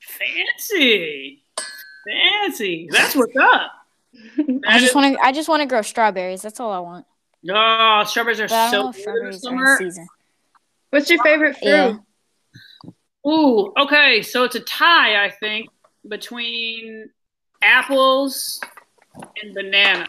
fancy, 0.00 1.42
fancy. 2.06 2.88
That's 2.90 3.14
what's 3.14 3.36
up. 3.36 3.72
I 4.66 4.78
just 4.78 4.90
is- 4.90 4.94
want 4.94 5.14
to. 5.16 5.20
I 5.22 5.32
just 5.32 5.48
want 5.48 5.62
to 5.62 5.66
grow 5.66 5.82
strawberries. 5.82 6.42
That's 6.42 6.60
all 6.60 6.72
I 6.72 6.78
want. 6.80 7.06
oh, 7.50 8.04
strawberries 8.06 8.40
are 8.40 8.48
But 8.48 8.70
so 8.70 8.82
know 8.82 8.88
if 8.90 8.96
in 8.96 9.02
strawberries 9.02 9.46
are 9.46 9.72
in 9.72 9.78
season. 9.78 10.08
What's 10.90 11.10
your 11.10 11.22
favorite 11.22 11.56
fruit? 11.58 11.68
Yeah. 11.68 11.96
Ooh, 13.26 13.72
okay. 13.76 14.22
So 14.22 14.44
it's 14.44 14.54
a 14.54 14.60
tie, 14.60 15.22
I 15.24 15.30
think, 15.30 15.68
between 16.08 17.10
apples 17.62 18.60
and 19.42 19.54
banana. 19.54 20.06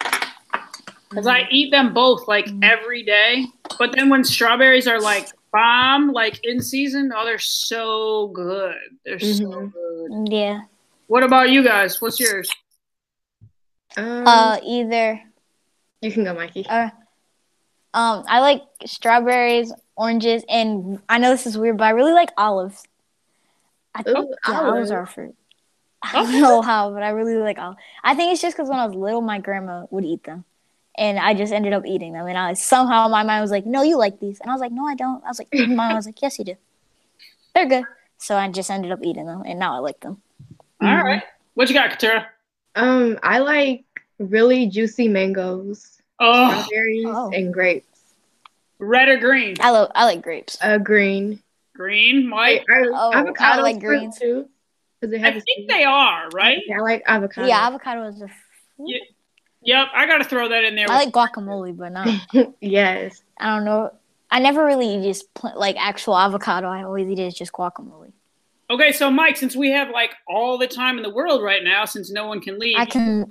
Because 1.10 1.26
I 1.28 1.48
eat 1.50 1.72
them 1.72 1.94
both 1.94 2.28
like 2.28 2.46
Mm. 2.46 2.64
every 2.64 3.04
day. 3.04 3.46
But 3.80 3.94
then 3.96 4.10
when 4.10 4.24
strawberries 4.24 4.88
are 4.88 5.00
like 5.02 5.28
bomb, 5.52 6.12
like 6.12 6.40
in 6.46 6.62
season, 6.62 7.12
oh, 7.16 7.26
they're 7.26 7.40
so 7.40 8.28
good. 8.28 8.76
They're 9.06 9.20
so 9.20 9.44
Mhm. 9.46 9.74
good. 9.74 10.32
Yeah. 10.34 10.62
What 11.08 11.24
about 11.24 11.50
you 11.50 11.64
guys? 11.64 12.00
What's 12.02 12.20
yours? 12.20 12.52
Um, 13.98 14.28
Uh, 14.28 14.60
either. 14.64 15.22
you 16.02 16.12
can 16.12 16.24
go, 16.24 16.34
Mikey. 16.36 16.66
Uh, 16.68 16.90
um, 17.96 18.24
I 18.28 18.42
like 18.42 18.62
strawberries, 18.86 19.74
oranges, 19.96 20.44
and 20.48 21.02
I 21.10 21.18
know 21.18 21.32
this 21.32 21.48
is 21.48 21.58
weird, 21.58 21.78
but 21.78 21.86
I 21.86 21.90
really 21.92 22.14
like 22.14 22.30
olives. 22.38 22.84
I 23.96 24.04
think 24.04 24.20
Ooh, 24.20 24.36
yeah, 24.48 24.60
olives 24.60 24.70
olives. 24.72 24.92
are 24.92 25.02
a 25.02 25.08
fruit. 25.08 25.36
I 26.14 26.24
don't 26.24 26.42
know 26.42 26.62
how, 26.62 26.92
but 26.92 27.04
I 27.04 27.10
really 27.10 27.36
like 27.38 27.58
olives. 27.60 27.80
I 28.04 28.16
think 28.16 28.32
it's 28.34 28.42
just 28.42 28.56
because 28.56 28.70
when 28.70 28.80
I 28.80 28.86
was 28.86 28.96
little, 28.96 29.22
my 29.22 29.40
grandma 29.40 29.86
would 29.92 30.06
eat 30.06 30.24
them, 30.24 30.46
and 30.98 31.18
I 31.20 31.34
just 31.34 31.54
ended 31.54 31.74
up 31.74 31.86
eating 31.86 32.14
them. 32.14 32.28
And 32.28 32.38
I 32.38 32.54
somehow 32.54 33.08
my 33.08 33.24
mind 33.24 33.42
was 33.42 33.52
like, 33.52 33.66
"No, 33.66 33.82
you 33.84 33.98
like 33.98 34.20
these," 34.20 34.40
and 34.40 34.50
I 34.50 34.54
was 34.54 34.62
like, 34.62 34.72
"No, 34.72 34.86
I 34.86 34.96
don't." 34.96 35.24
I 35.24 35.28
was 35.28 35.40
like, 35.40 35.50
"My 35.54 35.66
mom 35.68 35.96
was 35.96 36.06
like, 36.06 36.22
yes, 36.22 36.40
you 36.40 36.46
do. 36.46 36.56
They're 37.56 37.68
good." 37.68 37.84
So 38.18 38.36
I 38.36 38.50
just 38.50 38.70
ended 38.70 38.92
up 38.92 39.00
eating 39.04 39.26
them, 39.26 39.44
and 39.46 39.60
now 39.60 39.76
I 39.76 39.80
like 39.80 40.00
them. 40.02 40.22
All 40.82 40.88
Mhm. 40.88 41.04
right. 41.04 41.24
What 41.56 41.70
you 41.70 41.76
got, 41.76 41.92
Katura? 41.92 42.26
Um, 42.76 43.18
I 43.24 43.40
like 43.40 43.84
really 44.20 44.68
juicy 44.68 45.08
mangoes, 45.08 46.02
Oh, 46.20 46.50
strawberries, 46.50 47.06
Oh. 47.08 47.32
and 47.32 47.54
grapes. 47.54 47.86
red 48.80 49.10
or 49.10 49.18
green? 49.18 49.56
I 49.60 49.72
love 49.72 49.92
I 49.96 50.06
like 50.06 50.22
grapes. 50.22 50.58
Uh, 50.62 50.78
green. 50.78 51.42
Green, 51.76 52.32
I, 52.34 52.64
I, 52.70 52.82
Oh, 52.94 53.12
I 53.40 53.62
like 53.62 53.80
fruit 53.82 54.00
greens. 54.00 54.20
too. 54.20 54.50
Because 55.00 55.14
it 55.14 55.22
I 55.24 55.32
think 55.40 55.70
they 55.70 55.84
are, 55.84 56.28
right? 56.34 56.60
Yeah, 56.68 56.78
I 56.78 56.82
like 56.82 57.04
avocado. 57.06 57.48
Yeah, 57.48 57.66
avocado 57.68 58.04
is 58.08 58.22
a. 58.22 58.28
fruit. 58.76 59.02
Yep, 59.62 59.88
I 59.94 60.06
got 60.06 60.20
to 60.20 60.24
throw 60.24 60.48
that 60.50 60.64
in 60.64 60.76
there. 60.76 60.88
I 60.90 60.96
like 61.06 61.12
guacamole, 61.14 61.76
but 61.76 61.92
not. 61.92 62.08
yes. 62.62 63.22
I 63.40 63.56
don't 63.56 63.66
know. 63.66 63.92
I 64.32 64.40
never 64.40 64.66
really 64.66 64.96
eat 64.96 65.04
just 65.04 65.34
pl- 65.34 65.54
like 65.58 65.76
actual 65.78 66.18
avocado. 66.18 66.68
I 66.68 66.84
always 66.84 67.08
eat 67.10 67.20
it 67.20 67.24
as 67.28 67.34
just 67.34 67.52
guacamole. 67.52 68.12
Okay, 68.70 68.92
so 68.92 69.10
Mike, 69.10 69.36
since 69.36 69.56
we 69.56 69.72
have 69.72 69.90
like 69.90 70.12
all 70.28 70.58
the 70.58 70.68
time 70.68 70.98
in 70.98 71.04
the 71.04 71.10
world 71.10 71.42
right 71.44 71.64
now, 71.64 71.86
since 71.86 72.12
no 72.12 72.28
one 72.28 72.40
can 72.40 72.60
leave, 72.60 72.78
I 72.78 72.86
can. 72.86 73.26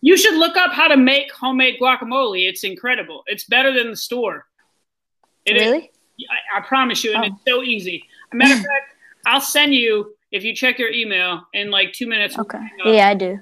you 0.00 0.16
should 0.16 0.34
look 0.34 0.56
up 0.56 0.72
how 0.72 0.88
to 0.88 0.96
make 0.96 1.30
homemade 1.32 1.76
guacamole. 1.80 2.48
It's 2.48 2.64
incredible. 2.64 3.22
It's 3.26 3.44
better 3.44 3.72
than 3.72 3.90
the 3.90 3.96
store. 3.96 4.46
It 5.44 5.56
is- 5.56 5.62
really? 5.62 5.90
I, 6.52 6.58
I 6.58 6.60
promise 6.62 7.04
you, 7.04 7.12
and 7.14 7.24
Oh. 7.24 7.26
it's 7.28 7.44
so 7.46 7.62
easy. 7.62 8.04
Matter 8.32 8.54
of 8.54 8.58
fact, 8.72 8.94
I'll 9.26 9.40
send 9.40 9.74
you 9.74 10.14
if 10.30 10.44
you 10.44 10.54
check 10.54 10.78
your 10.78 10.90
email 10.92 11.42
in 11.54 11.70
like 11.70 11.92
two 11.92 12.06
minutes. 12.06 12.38
Okay. 12.38 12.58
up 12.58 12.64
Yeah, 12.86 13.08
I 13.08 13.14
do. 13.14 13.38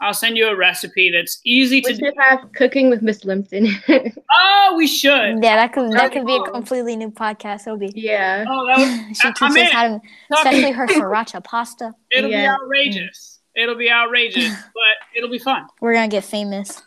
I'll 0.00 0.12
send 0.12 0.36
you 0.36 0.48
a 0.48 0.54
recipe 0.56 1.10
that's 1.10 1.40
easy 1.44 1.80
to 1.80 1.92
We 1.92 1.96
do. 1.98 2.04
should 2.06 2.14
have 2.18 2.52
cooking 2.54 2.90
with 2.90 3.00
Miss 3.02 3.24
Lipton. 3.24 3.68
Oh, 4.36 4.74
we 4.76 4.86
should. 4.86 5.42
Yeah, 5.42 5.56
that 5.56 5.72
could 5.72 5.92
that 5.92 6.10
could 6.12 6.26
be 6.26 6.32
be 6.38 6.44
a 6.44 6.50
completely 6.50 6.96
new 6.96 7.10
podcast. 7.10 7.66
It'll 7.66 7.78
be. 7.78 7.92
yeah. 7.94 8.44
Oh, 8.48 8.66
that 8.66 8.78
was, 8.78 9.18
she 9.20 9.32
teaches 9.32 9.56
in. 9.56 9.66
how 9.66 9.88
to, 9.88 10.00
especially 10.32 10.70
her 10.72 10.86
sriracha 10.88 11.42
pasta. 11.44 11.92
It'll 12.10 12.28
be 12.30 12.36
Yeah. 12.36 12.54
outrageous. 12.54 13.40
It'll 13.54 13.76
be 13.76 13.90
outrageous, 13.90 14.50
but 14.50 14.96
it'll 15.16 15.30
be 15.30 15.38
fun. 15.38 15.66
We're 15.80 15.92
gonna 15.94 16.08
get 16.08 16.24
famous. 16.24 16.82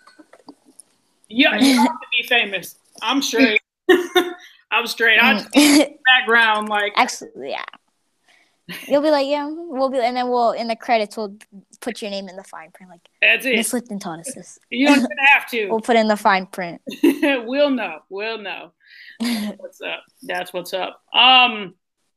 Yeah, 1.30 1.58
you 1.60 1.76
have 1.78 1.88
to 1.88 2.08
be 2.22 2.28
famous. 2.28 2.76
I'm 3.02 3.22
straight. 3.22 3.62
I'm 4.72 4.88
straight. 4.88 5.20
I 5.20 5.34
just 5.34 5.54
Mm. 5.54 5.94
background 6.06 6.68
like 6.70 6.94
Actually, 6.96 7.30
yeah. 7.52 7.64
You'll 8.88 9.02
be 9.02 9.12
like, 9.12 9.28
yeah, 9.28 9.48
we'll 9.50 9.90
be, 9.90 10.00
and 10.00 10.16
then 10.18 10.30
we'll 10.30 10.52
in 10.52 10.68
the 10.68 10.76
credits 10.76 11.16
we'll 11.16 11.38
put 11.80 12.02
your 12.02 12.12
name 12.12 12.28
in 12.28 12.36
the 12.36 12.44
fine 12.44 12.72
print, 12.72 12.92
like 12.92 13.08
that's 13.22 13.46
it. 13.46 13.56
Miss 13.56 13.74
Lipton 13.74 14.00
taught 14.00 14.20
us 14.20 14.34
this. 14.34 14.60
You 14.70 14.88
don't 14.88 14.98
even 14.98 15.10
have 15.34 15.50
to. 15.52 15.70
We'll 15.70 15.80
put 15.82 15.96
in 15.96 16.08
the 16.08 16.18
fine 16.18 16.48
print. 16.48 16.82
we'll 17.04 17.70
know. 17.70 18.00
We'll 18.10 18.40
know. 18.40 18.74
What's 19.58 19.82
up? 19.82 20.04
That's 20.24 20.54
what's 20.54 20.74
up. 20.74 21.02
Um, 21.14 21.76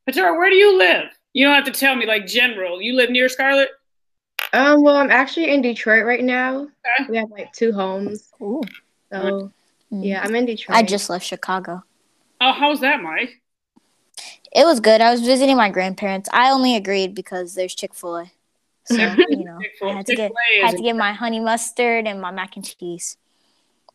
Patara, 0.08 0.36
where 0.36 0.50
do 0.50 0.56
you 0.56 0.76
live? 0.76 1.06
You 1.32 1.46
don't 1.46 1.54
have 1.54 1.72
to 1.72 1.78
tell 1.78 1.94
me 1.94 2.04
like 2.06 2.26
general. 2.26 2.82
You 2.82 2.94
live 2.94 3.10
near 3.10 3.28
Scarlet? 3.28 3.68
Um. 4.52 4.82
Well, 4.82 4.96
I'm 4.96 5.10
actually 5.10 5.52
in 5.54 5.62
Detroit 5.62 6.04
right 6.04 6.24
now. 6.24 6.62
Okay. 6.62 7.06
We 7.08 7.16
have 7.16 7.30
like 7.30 7.52
two 7.52 7.72
homes. 7.72 8.30
Ooh. 8.42 8.62
So 9.12 9.52
Mm. 9.92 10.06
yeah, 10.06 10.22
I'm 10.22 10.34
in 10.36 10.46
Detroit. 10.46 10.76
I 10.76 10.82
just 10.84 11.10
left 11.10 11.26
Chicago. 11.26 11.82
Oh, 12.40 12.52
how's 12.52 12.80
that, 12.80 13.02
Mike? 13.02 13.40
It 14.52 14.64
was 14.64 14.80
good. 14.80 15.00
I 15.00 15.10
was 15.10 15.20
visiting 15.20 15.56
my 15.56 15.70
grandparents. 15.70 16.28
I 16.32 16.50
only 16.50 16.74
agreed 16.76 17.14
because 17.14 17.54
there's 17.54 17.74
Chick 17.74 17.94
Fil 17.94 18.16
A, 18.18 18.32
so 18.84 19.20
you 19.28 19.44
know 19.44 19.60
I 19.86 19.92
had 19.92 20.06
to 20.06 20.12
get 20.14 20.32
Chick-fil-A 20.32 20.62
I 20.64 20.66
had 20.68 20.76
to 20.76 20.82
get 20.82 20.96
my 20.96 21.12
honey 21.12 21.40
mustard 21.40 22.06
and 22.06 22.20
my 22.20 22.30
mac 22.30 22.56
and 22.56 22.64
cheese. 22.64 23.16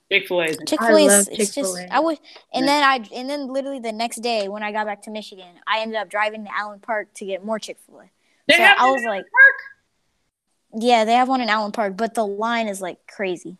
Chick-fil-A 0.09 0.45
is 0.45 0.57
Chick 0.65 0.79
Fil 0.81 0.95
A 0.97 1.19
it's 1.19 1.53
just 1.53 1.55
Chick-fil-A. 1.55 1.87
I 1.91 1.99
would 1.99 2.19
and 2.53 2.67
then 2.67 2.83
I 2.83 2.95
and 3.13 3.29
then 3.29 3.47
literally 3.47 3.79
the 3.79 3.91
next 3.91 4.17
day 4.17 4.47
when 4.47 4.63
I 4.63 4.71
got 4.71 4.85
back 4.85 5.01
to 5.03 5.11
Michigan, 5.11 5.55
I 5.67 5.79
ended 5.81 5.97
up 5.97 6.09
driving 6.09 6.45
to 6.45 6.51
Allen 6.57 6.79
Park 6.79 7.13
to 7.15 7.25
get 7.25 7.43
more 7.43 7.59
Chick 7.59 7.77
Fil 7.85 8.01
A. 8.01 8.09
They 8.47 8.55
So 8.55 8.63
have 8.63 8.77
I 8.77 8.91
was 8.91 9.01
in 9.01 9.09
like, 9.09 9.23
Park? 9.23 10.83
yeah, 10.83 11.05
they 11.05 11.13
have 11.13 11.29
one 11.29 11.41
in 11.41 11.49
Allen 11.49 11.71
Park, 11.71 11.97
but 11.97 12.13
the 12.13 12.25
line 12.25 12.67
is 12.67 12.81
like 12.81 13.05
crazy. 13.07 13.57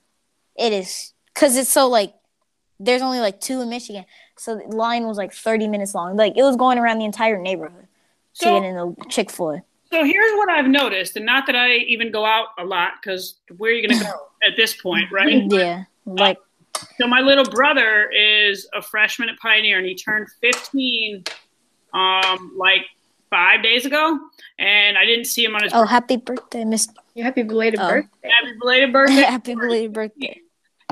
It 0.55 0.73
is 0.73 1.13
because 1.33 1.57
it's 1.57 1.69
so 1.71 1.87
like 1.87 2.13
there's 2.79 3.01
only 3.01 3.19
like 3.19 3.39
two 3.39 3.61
in 3.61 3.69
Michigan, 3.69 4.05
so 4.37 4.55
the 4.57 4.75
line 4.75 5.05
was 5.07 5.17
like 5.17 5.33
30 5.33 5.67
minutes 5.67 5.95
long. 5.95 6.15
Like 6.17 6.33
it 6.37 6.43
was 6.43 6.55
going 6.55 6.77
around 6.77 6.99
the 6.99 7.05
entire 7.05 7.37
neighborhood 7.41 7.87
to 8.39 8.45
get 8.45 8.63
in 8.63 8.75
the 8.75 8.95
Chick 9.09 9.31
Fil 9.31 9.51
A. 9.51 9.63
So 9.91 10.03
here's 10.03 10.31
what 10.37 10.49
I've 10.49 10.67
noticed, 10.67 11.15
and 11.15 11.25
not 11.25 11.45
that 11.45 11.55
I 11.55 11.75
even 11.75 12.11
go 12.11 12.25
out 12.25 12.47
a 12.59 12.65
lot, 12.65 12.93
because 13.01 13.35
where 13.57 13.71
are 13.71 13.73
you 13.73 13.87
gonna 13.87 14.03
go 14.03 14.27
at 14.47 14.55
this 14.57 14.73
point, 14.79 15.11
right? 15.11 15.43
Yeah, 15.51 15.83
like 16.05 16.37
So 16.99 17.07
my 17.07 17.21
little 17.21 17.45
brother 17.45 18.09
is 18.11 18.67
a 18.73 18.81
freshman 18.81 19.29
at 19.29 19.37
Pioneer, 19.39 19.77
and 19.77 19.87
he 19.87 19.95
turned 19.95 20.27
15, 20.41 21.23
um, 21.93 22.51
like 22.57 22.81
five 23.29 23.63
days 23.63 23.85
ago, 23.85 24.19
and 24.59 24.97
I 24.97 25.05
didn't 25.05 25.25
see 25.25 25.45
him 25.45 25.55
on 25.55 25.63
his 25.63 25.71
oh, 25.73 25.85
happy 25.85 26.17
birthday, 26.17 26.65
Miss. 26.65 26.87
Yeah, 27.13 27.23
happy 27.25 27.43
belated 27.43 27.79
Oh. 27.79 27.87
birthday. 27.87 28.29
happy 28.29 28.57
belated 28.59 28.91
birthday, 28.91 29.15
happy 29.21 29.55
belated 29.55 29.93
birthday. 29.93 30.41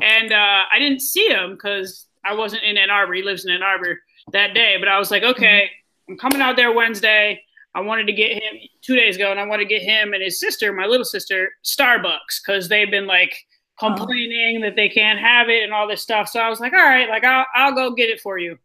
And 0.01 0.31
uh, 0.33 0.61
I 0.71 0.79
didn't 0.79 1.01
see 1.01 1.27
him 1.27 1.51
because 1.53 2.07
I 2.25 2.33
wasn't 2.35 2.63
in 2.63 2.77
Ann 2.77 2.89
Arbor. 2.89 3.13
He 3.13 3.21
lives 3.23 3.45
in 3.45 3.51
Ann 3.51 3.63
Arbor 3.63 3.99
that 4.31 4.53
day, 4.53 4.77
but 4.79 4.87
I 4.87 4.97
was 4.99 5.11
like, 5.11 5.23
okay, 5.23 5.69
I'm 6.09 6.17
coming 6.17 6.41
out 6.41 6.55
there 6.55 6.71
Wednesday. 6.71 7.41
I 7.75 7.81
wanted 7.81 8.05
to 8.07 8.13
get 8.13 8.33
him 8.33 8.53
two 8.81 8.95
days 8.95 9.15
ago, 9.15 9.31
and 9.31 9.39
I 9.39 9.45
wanted 9.47 9.63
to 9.67 9.69
get 9.69 9.81
him 9.81 10.13
and 10.13 10.21
his 10.23 10.39
sister, 10.39 10.71
my 10.73 10.85
little 10.85 11.05
sister, 11.05 11.51
Starbucks 11.65 12.41
because 12.45 12.69
they've 12.69 12.89
been 12.91 13.07
like 13.07 13.35
complaining 13.79 14.61
that 14.61 14.75
they 14.75 14.87
can't 14.89 15.19
have 15.19 15.49
it 15.49 15.63
and 15.63 15.73
all 15.73 15.87
this 15.87 16.01
stuff. 16.01 16.29
So 16.29 16.39
I 16.39 16.49
was 16.49 16.59
like, 16.59 16.73
all 16.73 16.79
right, 16.79 17.09
like 17.09 17.23
I'll 17.23 17.45
I'll 17.55 17.73
go 17.73 17.91
get 17.95 18.09
it 18.09 18.21
for 18.21 18.37
you, 18.37 18.57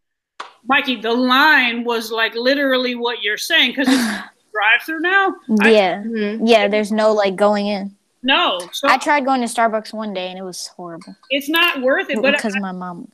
Mikey. 0.67 0.97
The 1.01 1.13
line 1.13 1.85
was 1.85 2.11
like 2.13 2.35
literally 2.35 2.95
what 2.95 3.23
you're 3.23 3.39
saying 3.39 3.71
because 3.71 3.89
it's 3.89 3.97
drive 4.53 4.83
through 4.85 5.01
now. 5.01 5.35
I- 5.63 5.71
Yeah, 5.73 6.03
Mhm. 6.03 6.41
yeah. 6.45 6.69
There's 6.69 6.93
no 6.93 7.13
like 7.13 7.35
going 7.37 7.67
in. 7.67 7.97
No, 8.23 8.59
so 8.73 8.89
I 8.89 8.99
tried 8.99 9.25
going 9.25 9.41
to 9.41 9.47
Starbucks 9.47 9.93
one 9.93 10.13
day 10.13 10.29
and 10.29 10.39
it 10.39 10.43
was 10.43 10.67
horrible 10.69 11.15
it's 11.31 11.49
not 11.49 11.83
worth 11.83 12.11
it. 12.11 12.21
But 12.21 12.35
because 12.37 12.57
my 12.59 12.73
mom. 12.73 13.11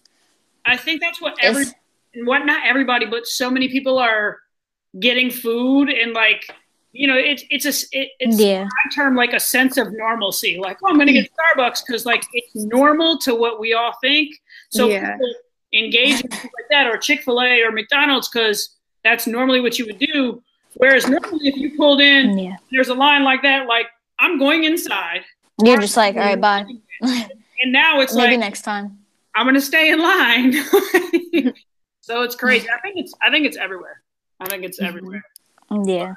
I 0.64 0.76
think 0.76 1.00
that's 1.02 1.20
what 1.20 1.34
every 1.42 1.66
what 2.24 2.46
not 2.46 2.66
everybody, 2.66 3.06
but 3.06 3.26
so 3.26 3.50
many 3.50 3.68
people 3.68 3.98
are 3.98 4.38
getting 5.00 5.30
food 5.30 5.90
and 5.90 6.12
like 6.12 6.44
you 6.92 7.08
know, 7.08 7.16
it's 7.16 7.42
it's 7.50 7.66
a 7.66 7.98
it, 7.98 8.10
it's 8.20 8.40
Yeah. 8.40 8.62
my 8.64 8.90
term 8.94 9.16
like 9.16 9.32
a 9.32 9.40
sense 9.40 9.76
of 9.76 9.92
normalcy. 9.92 10.58
Like, 10.58 10.78
oh, 10.82 10.88
I'm 10.88 10.94
going 10.94 11.08
to 11.08 11.12
get 11.12 11.28
Starbucks 11.56 11.82
because 11.84 12.06
like 12.06 12.24
it's 12.32 12.54
normal 12.54 13.18
to 13.18 13.34
what 13.34 13.58
we 13.58 13.72
all 13.74 13.94
think. 14.00 14.34
So 14.70 14.88
Yeah. 14.88 15.12
people 15.16 15.34
engage 15.72 16.20
in 16.20 16.30
like 16.30 16.68
that, 16.70 16.86
or 16.86 16.96
Chick 16.96 17.22
Fil 17.22 17.42
A 17.42 17.62
or 17.62 17.72
McDonald's 17.72 18.28
because 18.28 18.76
that's 19.02 19.26
normally 19.26 19.60
what 19.60 19.76
you 19.78 19.86
would 19.86 19.98
do. 19.98 20.40
Whereas 20.74 21.08
normally, 21.08 21.48
if 21.48 21.56
you 21.56 21.76
pulled 21.76 22.00
in, 22.00 22.38
Yeah. 22.38 22.56
there's 22.70 22.88
a 22.88 22.94
line 22.94 23.24
like 23.24 23.42
that, 23.42 23.66
like 23.66 23.86
I'm 24.18 24.38
going 24.38 24.64
inside, 24.64 25.24
You're 25.62 25.80
just 25.80 25.96
like, 25.96 26.14
all 26.16 26.20
right, 26.22 26.40
bye. 26.40 26.64
and 27.00 27.72
now 27.72 28.00
it's 28.00 28.14
like 28.14 28.24
Maybe 28.30 28.36
like 28.36 28.46
next 28.46 28.62
time. 28.62 28.98
I'm 29.34 29.44
going 29.46 29.54
to 29.56 29.60
stay 29.60 29.90
in 29.90 29.98
line. 30.00 30.52
so 32.00 32.22
it's 32.22 32.36
crazy. 32.36 32.68
I 32.70 32.80
think 32.80 32.96
it's 32.98 33.12
I 33.22 33.30
think 33.30 33.46
it's 33.46 33.56
everywhere. 33.56 34.02
I 34.40 34.46
think 34.46 34.64
it's 34.64 34.78
Mhm. 34.80 34.86
everywhere. 34.86 35.24
Yeah. 35.84 36.14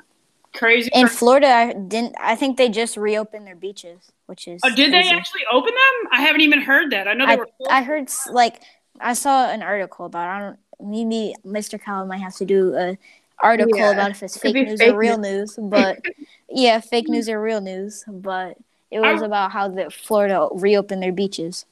Crazy. 0.53 0.89
In 0.93 1.07
Florida, 1.07 1.47
I 1.47 1.73
didn't. 1.73 2.15
I 2.19 2.36
think 2.36 2.57
they 2.57 2.69
just 2.69 2.97
reopened 2.97 3.45
their 3.45 3.55
beaches, 3.55 4.12
which 4.25 4.47
is. 4.47 4.62
Oh, 4.63 4.73
did 4.73 4.91
they 4.91 5.10
actually 5.10 5.41
open 5.51 5.73
them? 5.73 6.10
I 6.12 6.21
haven't 6.21 6.41
even 6.41 6.62
heard 6.62 6.91
that. 6.91 7.07
I 7.07 7.13
know 7.13 7.25
they 7.25 7.33
I, 7.33 7.36
were. 7.36 7.47
I 7.69 7.81
heard 7.83 8.03
s- 8.03 8.27
like 8.31 8.62
I 8.99 9.13
saw 9.13 9.49
an 9.49 9.62
article 9.62 10.05
about. 10.05 10.27
I 10.29 10.39
don't. 10.39 10.60
Maybe 10.79 11.36
Mr. 11.45 11.79
Kyle 11.81 12.05
might 12.05 12.21
have 12.21 12.36
to 12.36 12.45
do 12.45 12.75
a 12.75 12.97
article 13.39 13.78
Yeah, 13.78 13.91
about 13.91 14.12
if 14.12 14.23
it's 14.23 14.38
fake 14.38 14.56
news 14.56 14.80
fake 14.80 14.93
or 14.93 14.97
real 14.97 15.17
news, 15.17 15.58
but 15.62 16.04
yeah, 16.50 16.80
fake 16.80 17.08
news 17.08 17.30
or 17.30 17.41
real 17.41 17.62
news. 17.62 18.04
But 18.08 18.58
it 18.91 19.00
was 19.00 19.21
I- 19.21 19.26
about 19.26 19.52
how 19.52 19.67
the 19.67 19.89
Florida 19.89 20.47
reopened 20.54 21.02
their 21.02 21.12
beaches. 21.12 21.65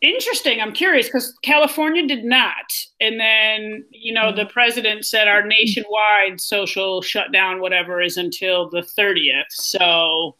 Interesting. 0.00 0.60
I'm 0.60 0.74
curious 0.74 1.06
because 1.06 1.38
California 1.42 2.06
did 2.06 2.26
not, 2.26 2.70
and 3.00 3.18
then 3.18 3.86
you 3.90 4.12
know 4.12 4.34
the 4.34 4.44
president 4.46 5.06
said 5.06 5.28
our 5.28 5.46
nationwide 5.46 6.40
social 6.40 7.00
shutdown, 7.00 7.60
whatever, 7.60 8.02
is 8.02 8.18
until 8.18 8.68
the 8.68 8.82
30th. 8.82 9.44
So 9.48 10.36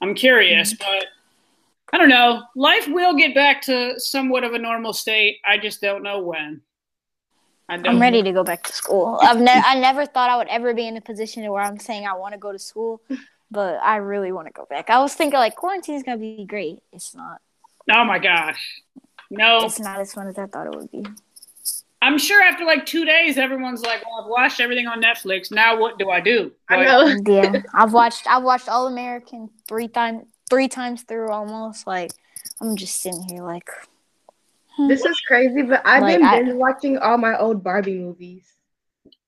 I'm 0.00 0.14
curious, 0.14 0.74
mm-hmm. 0.74 0.84
but 0.88 1.06
I 1.92 1.98
don't 1.98 2.08
know. 2.08 2.42
Life 2.54 2.86
will 2.86 3.14
get 3.14 3.34
back 3.34 3.62
to 3.62 3.98
somewhat 3.98 4.44
of 4.44 4.52
a 4.52 4.58
normal 4.58 4.92
state. 4.92 5.38
I 5.44 5.58
just 5.58 5.80
don't 5.80 6.02
know 6.02 6.20
when. 6.20 6.60
I 7.68 7.76
don't 7.76 7.94
I'm 7.94 8.00
ready 8.00 8.22
to 8.22 8.32
go 8.32 8.44
back 8.44 8.62
to 8.64 8.72
school. 8.72 9.18
I've 9.22 9.40
ne- 9.40 9.50
I 9.64 9.78
never 9.80 10.04
thought 10.06 10.28
I 10.30 10.36
would 10.36 10.48
ever 10.48 10.74
be 10.74 10.86
in 10.86 10.96
a 10.96 11.00
position 11.00 11.50
where 11.50 11.62
I'm 11.62 11.78
saying 11.78 12.06
I 12.06 12.14
want 12.14 12.32
to 12.34 12.38
go 12.38 12.52
to 12.52 12.58
school, 12.58 13.00
but 13.50 13.78
I 13.82 13.96
really 13.96 14.32
want 14.32 14.48
to 14.48 14.52
go 14.52 14.66
back. 14.68 14.90
I 14.90 14.98
was 15.00 15.14
thinking 15.14 15.38
like 15.38 15.56
quarantine 15.56 15.94
is 15.94 16.02
gonna 16.02 16.18
be 16.18 16.44
great. 16.46 16.80
It's 16.92 17.14
not. 17.14 17.40
Oh 17.94 18.04
my 18.04 18.18
gosh. 18.18 18.82
No, 19.30 19.64
It's 19.64 19.80
not 19.80 20.00
as 20.00 20.12
fun 20.12 20.28
as 20.28 20.38
I 20.38 20.46
thought 20.46 20.66
it 20.66 20.74
would 20.76 20.90
be. 20.90 21.04
I'm 22.02 22.18
sure 22.18 22.42
after 22.42 22.64
like 22.66 22.84
two 22.84 23.06
days, 23.06 23.38
everyone's 23.38 23.80
like, 23.80 24.04
"Well, 24.04 24.22
I've 24.22 24.28
watched 24.28 24.60
everything 24.60 24.86
on 24.86 25.02
Netflix. 25.02 25.50
Now 25.50 25.78
what 25.80 25.98
do 25.98 26.10
I 26.10 26.20
do?" 26.20 26.52
I 26.68 26.84
know. 26.84 27.16
Yeah, 27.26 27.62
I've 27.74 27.94
watched 27.94 28.26
I've 28.26 28.42
watched 28.42 28.68
All 28.68 28.86
American 28.86 29.48
three 29.66 29.88
times 29.88 30.26
three 30.50 30.68
times 30.68 31.02
through 31.02 31.30
almost. 31.30 31.86
Like 31.86 32.12
I'm 32.60 32.76
just 32.76 33.00
sitting 33.00 33.22
here 33.22 33.42
like 33.42 33.70
This 34.88 35.04
is 35.04 35.18
crazy, 35.26 35.62
but 35.62 35.82
I've 35.84 36.02
Like, 36.02 36.18
been 36.18 36.26
I- 36.26 36.42
binge 36.42 36.54
watching 36.54 36.98
all 36.98 37.18
my 37.18 37.38
old 37.38 37.62
Barbie 37.62 37.98
movies. 37.98 38.46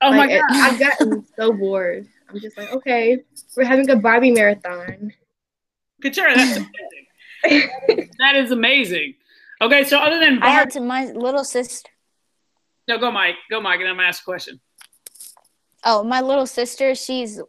Oh 0.03 0.11
Like, 0.11 0.29
my 0.31 0.37
god! 0.37 0.45
I've 0.51 0.79
gotten 0.79 1.25
so 1.37 1.53
bored. 1.53 2.07
I'm 2.29 2.41
just 2.41 2.59
like, 2.59 2.73
okay, 2.73 3.23
we're 3.57 3.65
having 3.65 3.89
a 3.91 3.97
Barbie 3.97 4.33
marathon. 4.33 5.13
Katura, 6.03 6.35
that's 6.35 6.57
amazing. 7.45 8.11
that 8.19 8.35
is 8.37 8.51
amazing. 8.51 9.15
Okay, 9.63 9.85
so 9.85 9.99
other 9.99 10.19
than 10.19 10.43
I 10.43 10.51
had 10.51 10.71
to 10.73 10.81
my 10.81 11.07
little 11.07 11.45
sister. 11.45 11.89
no, 12.89 12.99
go 12.99 13.11
Mike, 13.11 13.37
go 13.51 13.61
Mike, 13.61 13.81
and 13.81 13.89
I'm 13.89 13.97
gonna 13.97 14.09
ask 14.09 14.23
a 14.23 14.25
question. 14.25 14.61
Oh, 15.85 16.03
my 16.03 16.21
little 16.21 16.47
sister, 16.47 16.95
she's 16.97 17.41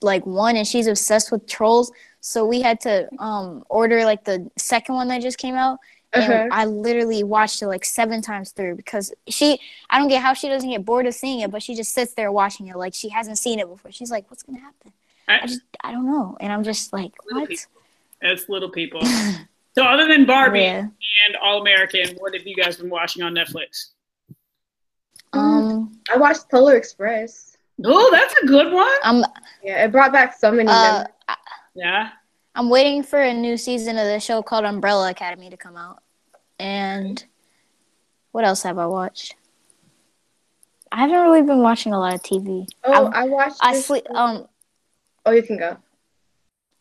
like 0.00 0.24
one 0.24 0.56
and 0.56 0.66
she's 0.66 0.86
obsessed 0.86 1.32
with 1.32 1.46
trolls. 1.48 1.90
So 2.20 2.46
we 2.46 2.62
had 2.62 2.80
to 2.82 3.08
um 3.18 3.64
order 3.68 4.04
like 4.04 4.24
the 4.24 4.48
second 4.56 4.94
one 4.94 5.08
that 5.08 5.20
just 5.20 5.36
came 5.38 5.56
out. 5.56 5.78
And 6.14 6.24
Uh-huh. 6.32 6.48
I 6.52 6.66
literally 6.66 7.22
watched 7.24 7.62
it 7.62 7.66
like 7.68 7.84
seven 7.84 8.20
times 8.20 8.50
through 8.50 8.74
because 8.76 9.12
she 9.28 9.58
I 9.88 9.98
don't 9.98 10.08
get 10.08 10.22
how 10.22 10.34
she 10.34 10.48
doesn't 10.48 10.68
get 10.68 10.84
bored 10.84 11.06
of 11.06 11.14
seeing 11.14 11.40
it, 11.40 11.50
but 11.50 11.62
she 11.62 11.74
just 11.74 11.94
sits 11.94 12.12
there 12.14 12.30
watching 12.30 12.68
it 12.68 12.76
like 12.76 12.92
she 12.94 13.08
hasn't 13.08 13.38
seen 13.38 13.58
it 13.58 13.68
before. 13.68 13.90
She's 13.92 14.10
like, 14.10 14.28
What's 14.30 14.42
gonna 14.42 14.60
happen? 14.60 14.92
I 15.28 15.38
I- 15.40 15.46
just 15.46 15.60
I 15.82 15.92
don't 15.92 16.04
know. 16.06 16.36
And 16.40 16.52
I'm 16.52 16.64
just 16.64 16.92
like, 16.92 17.12
Little 17.24 17.40
What? 17.42 17.48
people. 17.50 17.64
It's 18.20 18.48
little 18.48 18.70
people. 18.70 19.02
so 19.74 19.84
other 19.84 20.06
than 20.06 20.26
Barbie 20.26 20.60
Yeah. 20.60 20.80
and 21.26 21.36
All 21.42 21.60
American, 21.62 22.14
what 22.18 22.34
have 22.34 22.46
you 22.46 22.54
guys 22.56 22.76
been 22.76 22.90
watching 22.90 23.22
on 23.22 23.34
Netflix? 23.34 23.90
Um 25.32 25.98
I 26.12 26.16
watched 26.18 26.50
Polar 26.50 26.76
Express. 26.76 27.56
Oh, 27.84 28.10
that's 28.10 28.34
a 28.42 28.46
good 28.46 28.72
one. 28.72 28.92
I'm 29.02 29.24
Yeah, 29.62 29.84
it 29.84 29.92
brought 29.92 30.12
back 30.12 30.36
so 30.38 30.52
many 30.52 30.68
uh 30.68 30.74
memories. 30.92 31.06
Yeah. 31.74 32.10
I'm 32.54 32.68
waiting 32.68 33.02
for 33.02 33.18
a 33.18 33.32
new 33.32 33.56
season 33.56 33.96
of 33.96 34.04
the 34.06 34.20
show 34.20 34.42
called 34.42 34.66
Umbrella 34.66 35.10
Academy 35.10 35.48
to 35.48 35.56
come 35.56 35.74
out. 35.76 36.01
And 36.62 37.24
what 38.30 38.44
else 38.44 38.62
have 38.62 38.78
I 38.78 38.86
watched? 38.86 39.34
I 40.92 41.00
haven't 41.00 41.20
really 41.20 41.42
been 41.42 41.60
watching 41.62 41.92
a 41.92 41.98
lot 41.98 42.14
of 42.14 42.22
TV. 42.22 42.66
Oh, 42.84 43.06
I, 43.06 43.22
I 43.22 43.24
watched. 43.24 43.56
I 43.60 43.72
this- 43.74 43.86
sleep. 43.86 44.04
Um, 44.14 44.46
Oh, 45.24 45.30
you 45.32 45.42
can 45.42 45.56
go. 45.58 45.76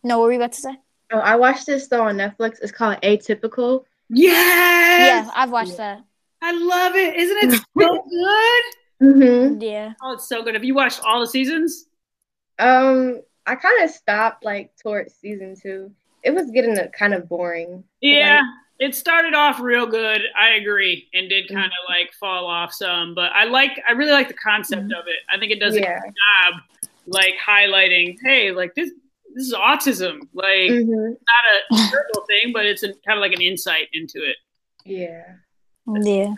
no, 0.03 0.17
what 0.19 0.25
were 0.25 0.31
you 0.33 0.39
about 0.39 0.53
to 0.53 0.61
say? 0.61 0.75
Oh, 1.11 1.19
I 1.19 1.35
watched 1.35 1.65
this 1.67 1.87
though 1.87 2.03
on 2.03 2.15
Netflix. 2.17 2.57
It's 2.61 2.71
called 2.71 2.97
Atypical. 3.01 3.85
Yes. 4.09 5.25
Yeah, 5.27 5.31
I've 5.35 5.51
watched 5.51 5.77
that. 5.77 6.03
I 6.41 6.51
love 6.53 6.95
it. 6.95 7.15
Isn't 7.15 7.37
it 7.53 7.61
so 7.79 8.03
good? 8.09 8.63
Mm-hmm. 9.15 9.61
Yeah, 9.61 9.93
Oh, 10.01 10.13
it's 10.13 10.27
so 10.27 10.43
good. 10.43 10.53
Have 10.55 10.63
you 10.63 10.73
watched 10.75 11.01
all 11.03 11.19
the 11.19 11.27
seasons? 11.27 11.85
Um, 12.59 13.21
I 13.47 13.55
kind 13.55 13.83
of 13.83 13.89
stopped 13.91 14.43
like 14.45 14.71
towards 14.81 15.13
season 15.15 15.55
two. 15.61 15.91
It 16.23 16.33
was 16.35 16.49
getting 16.51 16.77
uh, 16.77 16.87
kind 16.97 17.13
of 17.13 17.27
boring. 17.29 17.83
Yeah. 17.99 18.41
It 18.81 18.95
started 18.95 19.35
off 19.35 19.61
real 19.61 19.85
good. 19.85 20.23
I 20.35 20.55
agree, 20.55 21.07
and 21.13 21.29
did 21.29 21.47
kind 21.49 21.67
of 21.67 21.71
like 21.87 22.11
fall 22.19 22.47
off 22.47 22.73
some, 22.73 23.13
but 23.13 23.31
I 23.31 23.43
like. 23.43 23.79
I 23.87 23.91
really 23.91 24.11
like 24.11 24.27
the 24.27 24.33
concept 24.33 24.91
of 24.91 25.05
it. 25.05 25.17
I 25.31 25.37
think 25.37 25.51
it 25.51 25.59
does 25.59 25.75
a 25.75 25.81
good 25.81 25.87
job, 25.87 26.61
like 27.05 27.35
highlighting, 27.47 28.17
hey, 28.23 28.51
like 28.51 28.73
this. 28.73 28.89
This 29.35 29.45
is 29.45 29.53
autism. 29.53 30.21
Like 30.33 30.71
hmm 30.71 31.11
not 31.31 31.79
a 31.79 31.89
terrible 31.89 32.25
thing, 32.27 32.51
but 32.53 32.65
it's 32.65 32.81
a, 32.81 32.87
kind 33.05 33.17
of 33.17 33.19
like 33.19 33.33
an 33.33 33.41
insight 33.41 33.87
into 33.93 34.17
it. 34.17 34.37
Yeah. 34.83 35.35
yeah. 35.87 36.33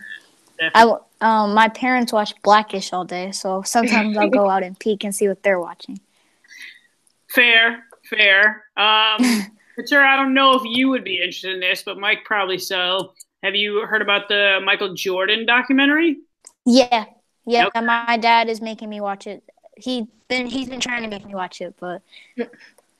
I 0.60 0.60
Definitely. 0.60 0.92
w- 0.92 1.04
um 1.22 1.54
my 1.54 1.70
parents 1.70 2.12
watch 2.12 2.34
Blackish 2.44 2.92
all 2.92 3.06
day, 3.06 3.32
so 3.32 3.62
sometimes 3.62 4.18
I'll 4.18 4.30
go 4.30 4.50
out 4.50 4.64
and 4.64 4.78
peek 4.78 5.06
and 5.06 5.16
see 5.16 5.30
what 5.30 5.44
they're 5.44 5.62
watching. 5.62 6.02
Fair, 7.30 7.86
fair. 8.10 8.66
Um, 8.78 9.48
Katura, 9.78 10.06
I 10.06 10.16
don't 10.16 10.34
know 10.34 10.54
if 10.56 10.64
you 10.66 10.90
would 10.90 11.04
be 11.04 11.18
interested 11.18 11.54
in 11.54 11.60
this, 11.60 11.84
but 11.84 11.98
Mike 11.98 12.26
probably 12.26 12.58
so. 12.58 13.14
Have 13.44 13.56
you 13.56 13.86
heard 13.86 14.02
about 14.02 14.28
the 14.30 14.60
Michael 14.64 14.94
Jordan 14.94 15.46
documentary? 15.46 16.18
Yeah, 16.66 17.06
yeah. 17.46 17.68
Okay. 17.68 17.82
My 17.82 18.18
dad 18.18 18.50
is 18.50 18.62
making 18.62 18.90
me 18.90 19.02
watch 19.02 19.28
it. 19.28 19.44
He 19.76 20.08
been 20.30 20.46
he's 20.48 20.70
been 20.70 20.80
trying 20.80 21.02
to 21.04 21.10
make 21.10 21.26
me 21.26 21.34
watch 21.36 21.60
it, 21.62 21.76
but 21.80 22.02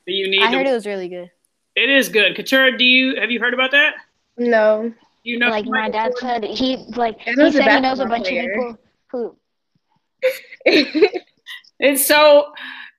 You 0.06 0.28
need. 0.30 0.42
I 0.44 0.52
to, 0.52 0.58
heard 0.58 0.68
it 0.68 0.74
was 0.74 0.86
really 0.86 1.08
good. 1.08 1.30
it 1.76 1.90
is 1.90 2.10
good. 2.10 2.36
Katura, 2.36 2.78
do 2.78 2.84
you 2.84 3.20
have 3.22 3.32
you 3.32 3.40
heard 3.40 3.54
about 3.54 3.72
that? 3.72 3.94
No. 4.38 4.92
You 5.24 5.40
know, 5.40 5.50
like 5.50 5.66
my 5.66 5.90
dad 5.90 6.12
said, 6.18 6.44
he 6.44 6.78
like 6.96 7.20
he 7.22 7.34
know 7.36 7.46
he's 7.46 7.56
a 7.56 7.58
said 7.60 7.72
he 7.76 7.80
knows 7.80 8.00
a 8.00 8.06
bunch 8.06 8.26
player. 8.28 8.52
of 8.52 8.58
people 8.58 8.78
who 9.12 9.36
It's 11.80 12.06
so. 12.06 12.52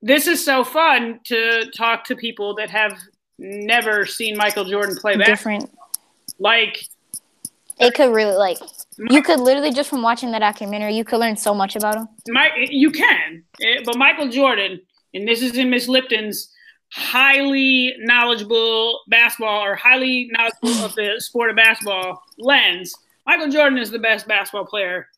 This 0.02 0.26
is 0.26 0.44
so 0.44 0.64
fun 0.64 1.20
to 1.24 1.70
talk 1.70 2.04
to 2.04 2.16
people 2.16 2.54
that 2.56 2.68
have 2.70 2.98
never 3.38 4.06
seen 4.06 4.36
Michael 4.36 4.64
Jordan 4.64 4.96
play 4.96 5.16
basketball. 5.16 5.34
different. 5.34 5.78
Like, 6.38 6.88
It 7.78 7.94
could 7.94 8.12
really 8.12 8.36
like 8.36 8.58
you 8.98 9.22
could 9.22 9.40
literally 9.40 9.72
just 9.72 9.90
from 9.90 10.02
watching 10.02 10.30
the 10.30 10.38
documentary, 10.38 10.94
you 10.94 11.04
could 11.04 11.18
learn 11.18 11.36
so 11.36 11.54
much 11.54 11.76
about 11.76 11.96
him. 11.96 12.08
Mike, 12.28 12.52
you 12.68 12.90
can, 12.90 13.42
Eh, 13.60 13.82
but 13.84 13.96
Michael 13.96 14.28
Jordan, 14.28 14.80
and 15.12 15.26
this 15.26 15.42
is 15.42 15.56
in 15.56 15.70
Miss 15.70 15.88
Lipton's 15.88 16.50
highly 16.92 17.94
knowledgeable 17.98 19.00
basketball 19.08 19.64
or 19.64 19.74
highly 19.74 20.30
knowledgeable 20.32 20.84
of 20.84 20.94
the 20.94 21.14
sport 21.18 21.50
of 21.50 21.56
basketball 21.56 22.22
lens. 22.38 22.94
Michael 23.26 23.48
Jordan 23.48 23.78
is 23.78 23.90
the 23.90 23.98
best 23.98 24.28
basketball 24.28 24.66
player 24.66 25.08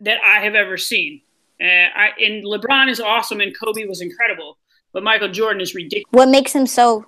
that 0.00 0.18
I 0.24 0.40
have 0.40 0.54
ever 0.54 0.76
seen. 0.76 1.20
Uh, 1.60 1.64
I, 1.64 2.10
and 2.20 2.44
LeBron 2.44 2.88
is 2.88 3.00
awesome, 3.00 3.40
and 3.40 3.54
Kobe 3.58 3.84
was 3.86 4.00
incredible, 4.00 4.58
but 4.92 5.02
Michael 5.02 5.28
Jordan 5.28 5.60
is 5.60 5.74
ridiculous. 5.74 6.06
What 6.12 6.28
makes 6.28 6.54
him 6.54 6.66
so? 6.66 7.04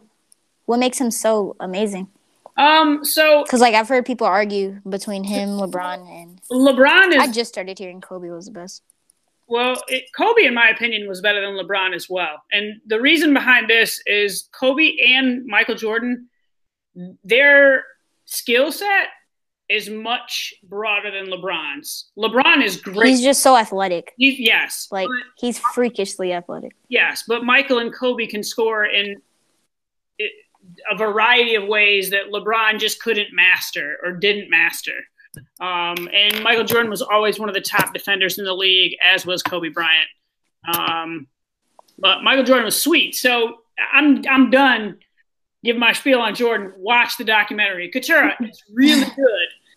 What 0.70 0.78
makes 0.78 1.00
him 1.00 1.10
so 1.10 1.56
amazing? 1.58 2.06
Um, 2.56 3.04
so 3.04 3.42
Because 3.42 3.60
like 3.60 3.74
I've 3.74 3.88
heard 3.88 4.06
people 4.06 4.28
argue 4.28 4.80
between 4.88 5.24
him, 5.24 5.48
LeBron, 5.48 6.08
and 6.08 6.40
LeBron 6.48 7.08
is 7.08 7.16
I 7.16 7.26
just 7.26 7.50
started 7.50 7.76
hearing 7.76 8.00
Kobe 8.00 8.28
was 8.28 8.46
the 8.46 8.52
best. 8.52 8.84
Well, 9.48 9.82
it, 9.88 10.04
Kobe, 10.16 10.44
in 10.44 10.54
my 10.54 10.68
opinion, 10.68 11.08
was 11.08 11.20
better 11.22 11.40
than 11.40 11.56
LeBron 11.56 11.92
as 11.92 12.08
well. 12.08 12.44
And 12.52 12.80
the 12.86 13.00
reason 13.00 13.34
behind 13.34 13.68
this 13.68 14.00
is 14.06 14.48
Kobe 14.52 14.94
and 15.12 15.44
Michael 15.44 15.74
Jordan, 15.74 16.28
their 17.24 17.82
skill 18.26 18.70
set 18.70 19.08
is 19.68 19.90
much 19.90 20.54
broader 20.62 21.10
than 21.10 21.32
LeBron's. 21.32 22.10
LeBron 22.16 22.62
is 22.62 22.76
great. 22.80 23.08
He's 23.08 23.22
just 23.22 23.42
so 23.42 23.56
athletic. 23.56 24.12
He's, 24.18 24.38
yes, 24.38 24.86
Like 24.92 25.08
but- 25.08 25.16
he's 25.36 25.58
freakishly 25.74 26.32
athletic. 26.32 26.76
yes, 26.88 27.24
but 27.26 27.42
Michael 27.42 27.80
and 27.80 27.92
Kobe 27.92 28.28
can 28.28 28.44
score 28.44 28.84
in 28.84 29.20
a 30.90 30.96
variety 30.96 31.54
of 31.54 31.66
ways 31.66 32.10
that 32.10 32.30
LeBron 32.32 32.78
just 32.78 33.00
couldn't 33.00 33.28
master 33.32 33.96
or 34.02 34.12
didn't 34.12 34.50
master. 34.50 34.92
Um, 35.60 36.08
and 36.12 36.42
Michael 36.42 36.64
Jordan 36.64 36.90
was 36.90 37.02
always 37.02 37.38
one 37.38 37.48
of 37.48 37.54
the 37.54 37.60
top 37.60 37.92
defenders 37.92 38.38
in 38.38 38.44
the 38.44 38.54
league, 38.54 38.96
as 39.06 39.24
was 39.24 39.42
Kobe 39.42 39.68
Bryant. 39.68 40.08
Um, 40.76 41.28
but 41.98 42.22
Michael 42.22 42.44
Jordan 42.44 42.64
was 42.64 42.80
sweet. 42.80 43.14
So 43.14 43.58
I'm 43.92 44.24
I'm 44.28 44.50
done 44.50 44.98
giving 45.64 45.80
my 45.80 45.92
spiel 45.92 46.20
on 46.20 46.34
Jordan. 46.34 46.72
Watch 46.76 47.16
the 47.16 47.24
documentary. 47.24 47.90
Katura, 47.90 48.34
it's 48.40 48.62
really 48.72 49.10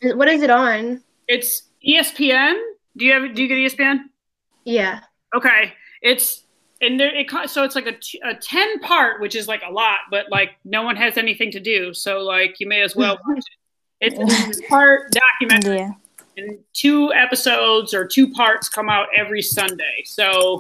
good. 0.02 0.18
What 0.18 0.28
is 0.28 0.42
it 0.42 0.50
on? 0.50 1.02
It's 1.28 1.64
ESPN. 1.88 2.60
Do 2.98 3.06
you 3.06 3.14
have 3.14 3.36
do 3.36 3.44
you 3.44 3.48
get 3.48 3.78
ESPN? 3.78 4.00
Yeah. 4.66 5.02
Okay, 5.36 5.74
it's 6.02 6.43
and 6.84 7.00
there 7.00 7.14
it 7.16 7.30
co- 7.30 7.46
so 7.46 7.64
it's 7.64 7.76
like 7.76 7.88
a, 7.88 7.94
t- 7.94 8.22
a 8.24 8.36
ten 8.36 8.80
part, 8.80 9.22
which 9.22 9.36
is 9.36 9.48
like 9.48 9.62
a 9.68 9.72
lot, 9.72 10.00
but 10.12 10.26
like 10.30 10.52
no 10.66 10.84
one 10.84 10.96
has 10.96 11.18
anything 11.18 11.52
to 11.52 11.60
do, 11.60 11.94
so 11.94 12.20
like 12.20 12.60
you 12.60 12.68
may 12.68 12.82
as 12.82 12.96
well 12.96 13.18
mm-hmm. 13.18 13.34
watch 13.34 13.44
it. 14.02 14.14
It's 14.16 14.60
a 14.60 14.68
part 14.68 15.12
documentary, 15.12 15.78
Yeah. 15.78 15.92
and 16.38 16.60
two 16.74 17.14
episodes 17.14 17.94
or 17.94 18.06
two 18.06 18.32
parts 18.32 18.68
come 18.68 18.90
out 18.90 19.08
every 19.16 19.42
Sunday. 19.42 20.04
So 20.06 20.60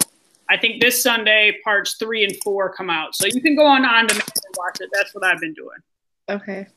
I 0.49 0.57
think 0.57 0.81
this 0.81 1.01
Sunday 1.03 1.57
parts 1.63 1.95
three 1.95 2.23
and 2.23 2.35
four 2.43 2.73
come 2.73 2.89
out, 2.89 3.15
so 3.15 3.27
you 3.27 3.41
can 3.41 3.55
go 3.55 3.65
on 3.65 3.83
on 3.85 4.07
demand 4.07 4.23
and 4.45 4.55
watch 4.57 4.79
it. 4.81 4.89
That's 4.93 5.13
what 5.13 5.25
I've 5.25 5.39
been 5.39 5.53
doing 5.53 5.77
Okay. 6.29 6.67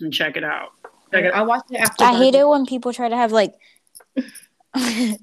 and 0.00 0.12
check 0.12 0.36
it 0.36 0.44
out. 0.44 0.72
Check 1.12 1.24
it 1.24 1.32
out. 1.32 1.34
I'll 1.34 1.46
watch 1.46 1.64
it 1.70 1.80
after. 1.80 2.04
I 2.04 2.16
hate 2.16 2.34
it 2.34 2.46
when 2.46 2.66
people 2.66 2.92
try 2.92 3.08
to 3.08 3.16
have 3.16 3.32
like 3.32 3.54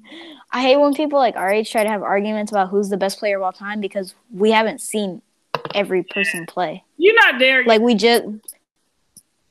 I 0.50 0.62
hate 0.62 0.76
when 0.76 0.94
people 0.94 1.18
like 1.18 1.36
our 1.36 1.50
age 1.50 1.70
try 1.70 1.82
to 1.82 1.88
have 1.88 2.02
arguments 2.02 2.52
about 2.52 2.68
who's 2.68 2.88
the 2.88 2.96
best 2.96 3.18
player 3.18 3.36
of 3.36 3.42
all 3.42 3.52
time 3.52 3.80
because 3.80 4.14
we 4.32 4.50
haven't 4.50 4.80
seen 4.80 5.22
every 5.74 6.02
person 6.02 6.46
play. 6.46 6.84
You're 6.96 7.14
not 7.14 7.38
there. 7.38 7.64
Like 7.64 7.80
we 7.80 7.94
just 7.94 8.24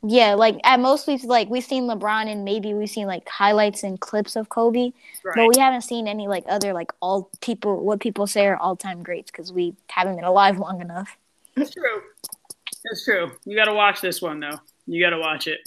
yeah, 0.03 0.35
like 0.35 0.59
at 0.63 0.79
most 0.79 1.07
we've 1.07 1.23
like 1.23 1.49
we've 1.49 1.63
seen 1.63 1.83
LeBron 1.83 2.27
and 2.27 2.45
maybe 2.45 2.73
we've 2.73 2.89
seen 2.89 3.07
like 3.07 3.27
highlights 3.27 3.83
and 3.83 3.99
clips 3.99 4.35
of 4.35 4.49
Kobe, 4.49 4.91
right. 5.23 5.35
but 5.35 5.47
we 5.47 5.59
haven't 5.59 5.81
seen 5.81 6.07
any 6.07 6.27
like 6.27 6.43
other 6.47 6.71
like 6.73 6.91
all 7.01 7.29
people 7.41 7.83
what 7.83 7.99
people 7.99 8.27
say 8.27 8.45
are 8.45 8.57
all 8.57 8.75
time 8.75 9.01
greats 9.01 9.31
because 9.31 9.51
we 9.51 9.75
haven't 9.89 10.15
been 10.15 10.23
alive 10.23 10.59
long 10.59 10.81
enough. 10.81 11.17
That's 11.55 11.73
true. 11.73 12.01
That's 12.83 13.03
true. 13.03 13.31
You 13.45 13.55
got 13.55 13.65
to 13.65 13.73
watch 13.73 13.99
this 13.99 14.21
one 14.21 14.39
though. 14.39 14.59
You 14.85 15.03
got 15.03 15.09
to 15.09 15.19
watch 15.19 15.47
it. 15.47 15.59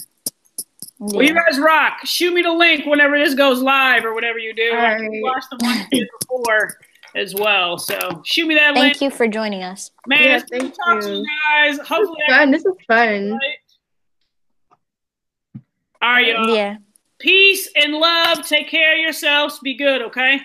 Well, 1.03 1.23
you 1.23 1.33
guys 1.33 1.57
rock. 1.59 2.05
Shoot 2.05 2.31
me 2.31 2.43
the 2.43 2.51
link 2.53 2.85
whenever 2.85 3.17
this 3.17 3.33
goes 3.33 3.59
live 3.59 4.05
or 4.05 4.13
whatever 4.13 4.37
you 4.37 4.53
do. 4.53 4.69
All 4.71 4.77
right. 4.77 4.99
watched 5.23 5.49
the 5.49 5.57
one 5.59 5.77
you 5.79 5.85
did 6.01 6.07
before 6.19 6.77
as 7.15 7.33
well. 7.33 7.79
So 7.79 8.21
shoot 8.23 8.45
me 8.47 8.53
that 8.53 8.75
link. 8.75 8.97
Thank 8.97 9.01
you 9.01 9.09
for 9.09 9.27
joining 9.27 9.63
us. 9.63 9.89
Man, 10.05 10.23
Yeah, 10.23 10.35
it's 10.37 10.43
good 10.43 10.59
to 10.59 10.65
thank 10.67 10.75
talk 10.75 11.01
to 11.01 11.09
you. 11.09 11.15
you 11.21 11.25
guys. 11.55 11.77
Hopefully, 11.79 12.19
I 12.29 12.31
Fun. 12.31 12.51
This 12.51 12.65
is 12.65 12.73
fun. 12.87 13.39
All 16.03 16.11
right, 16.11 16.27
y'all. 16.27 16.55
Yeah. 16.55 16.77
Peace 17.17 17.67
and 17.75 17.93
love. 17.93 18.47
Take 18.47 18.69
care 18.69 18.93
of 18.93 18.99
yourselves. 18.99 19.59
Be 19.59 19.73
good, 19.75 20.01
okay? 20.03 20.39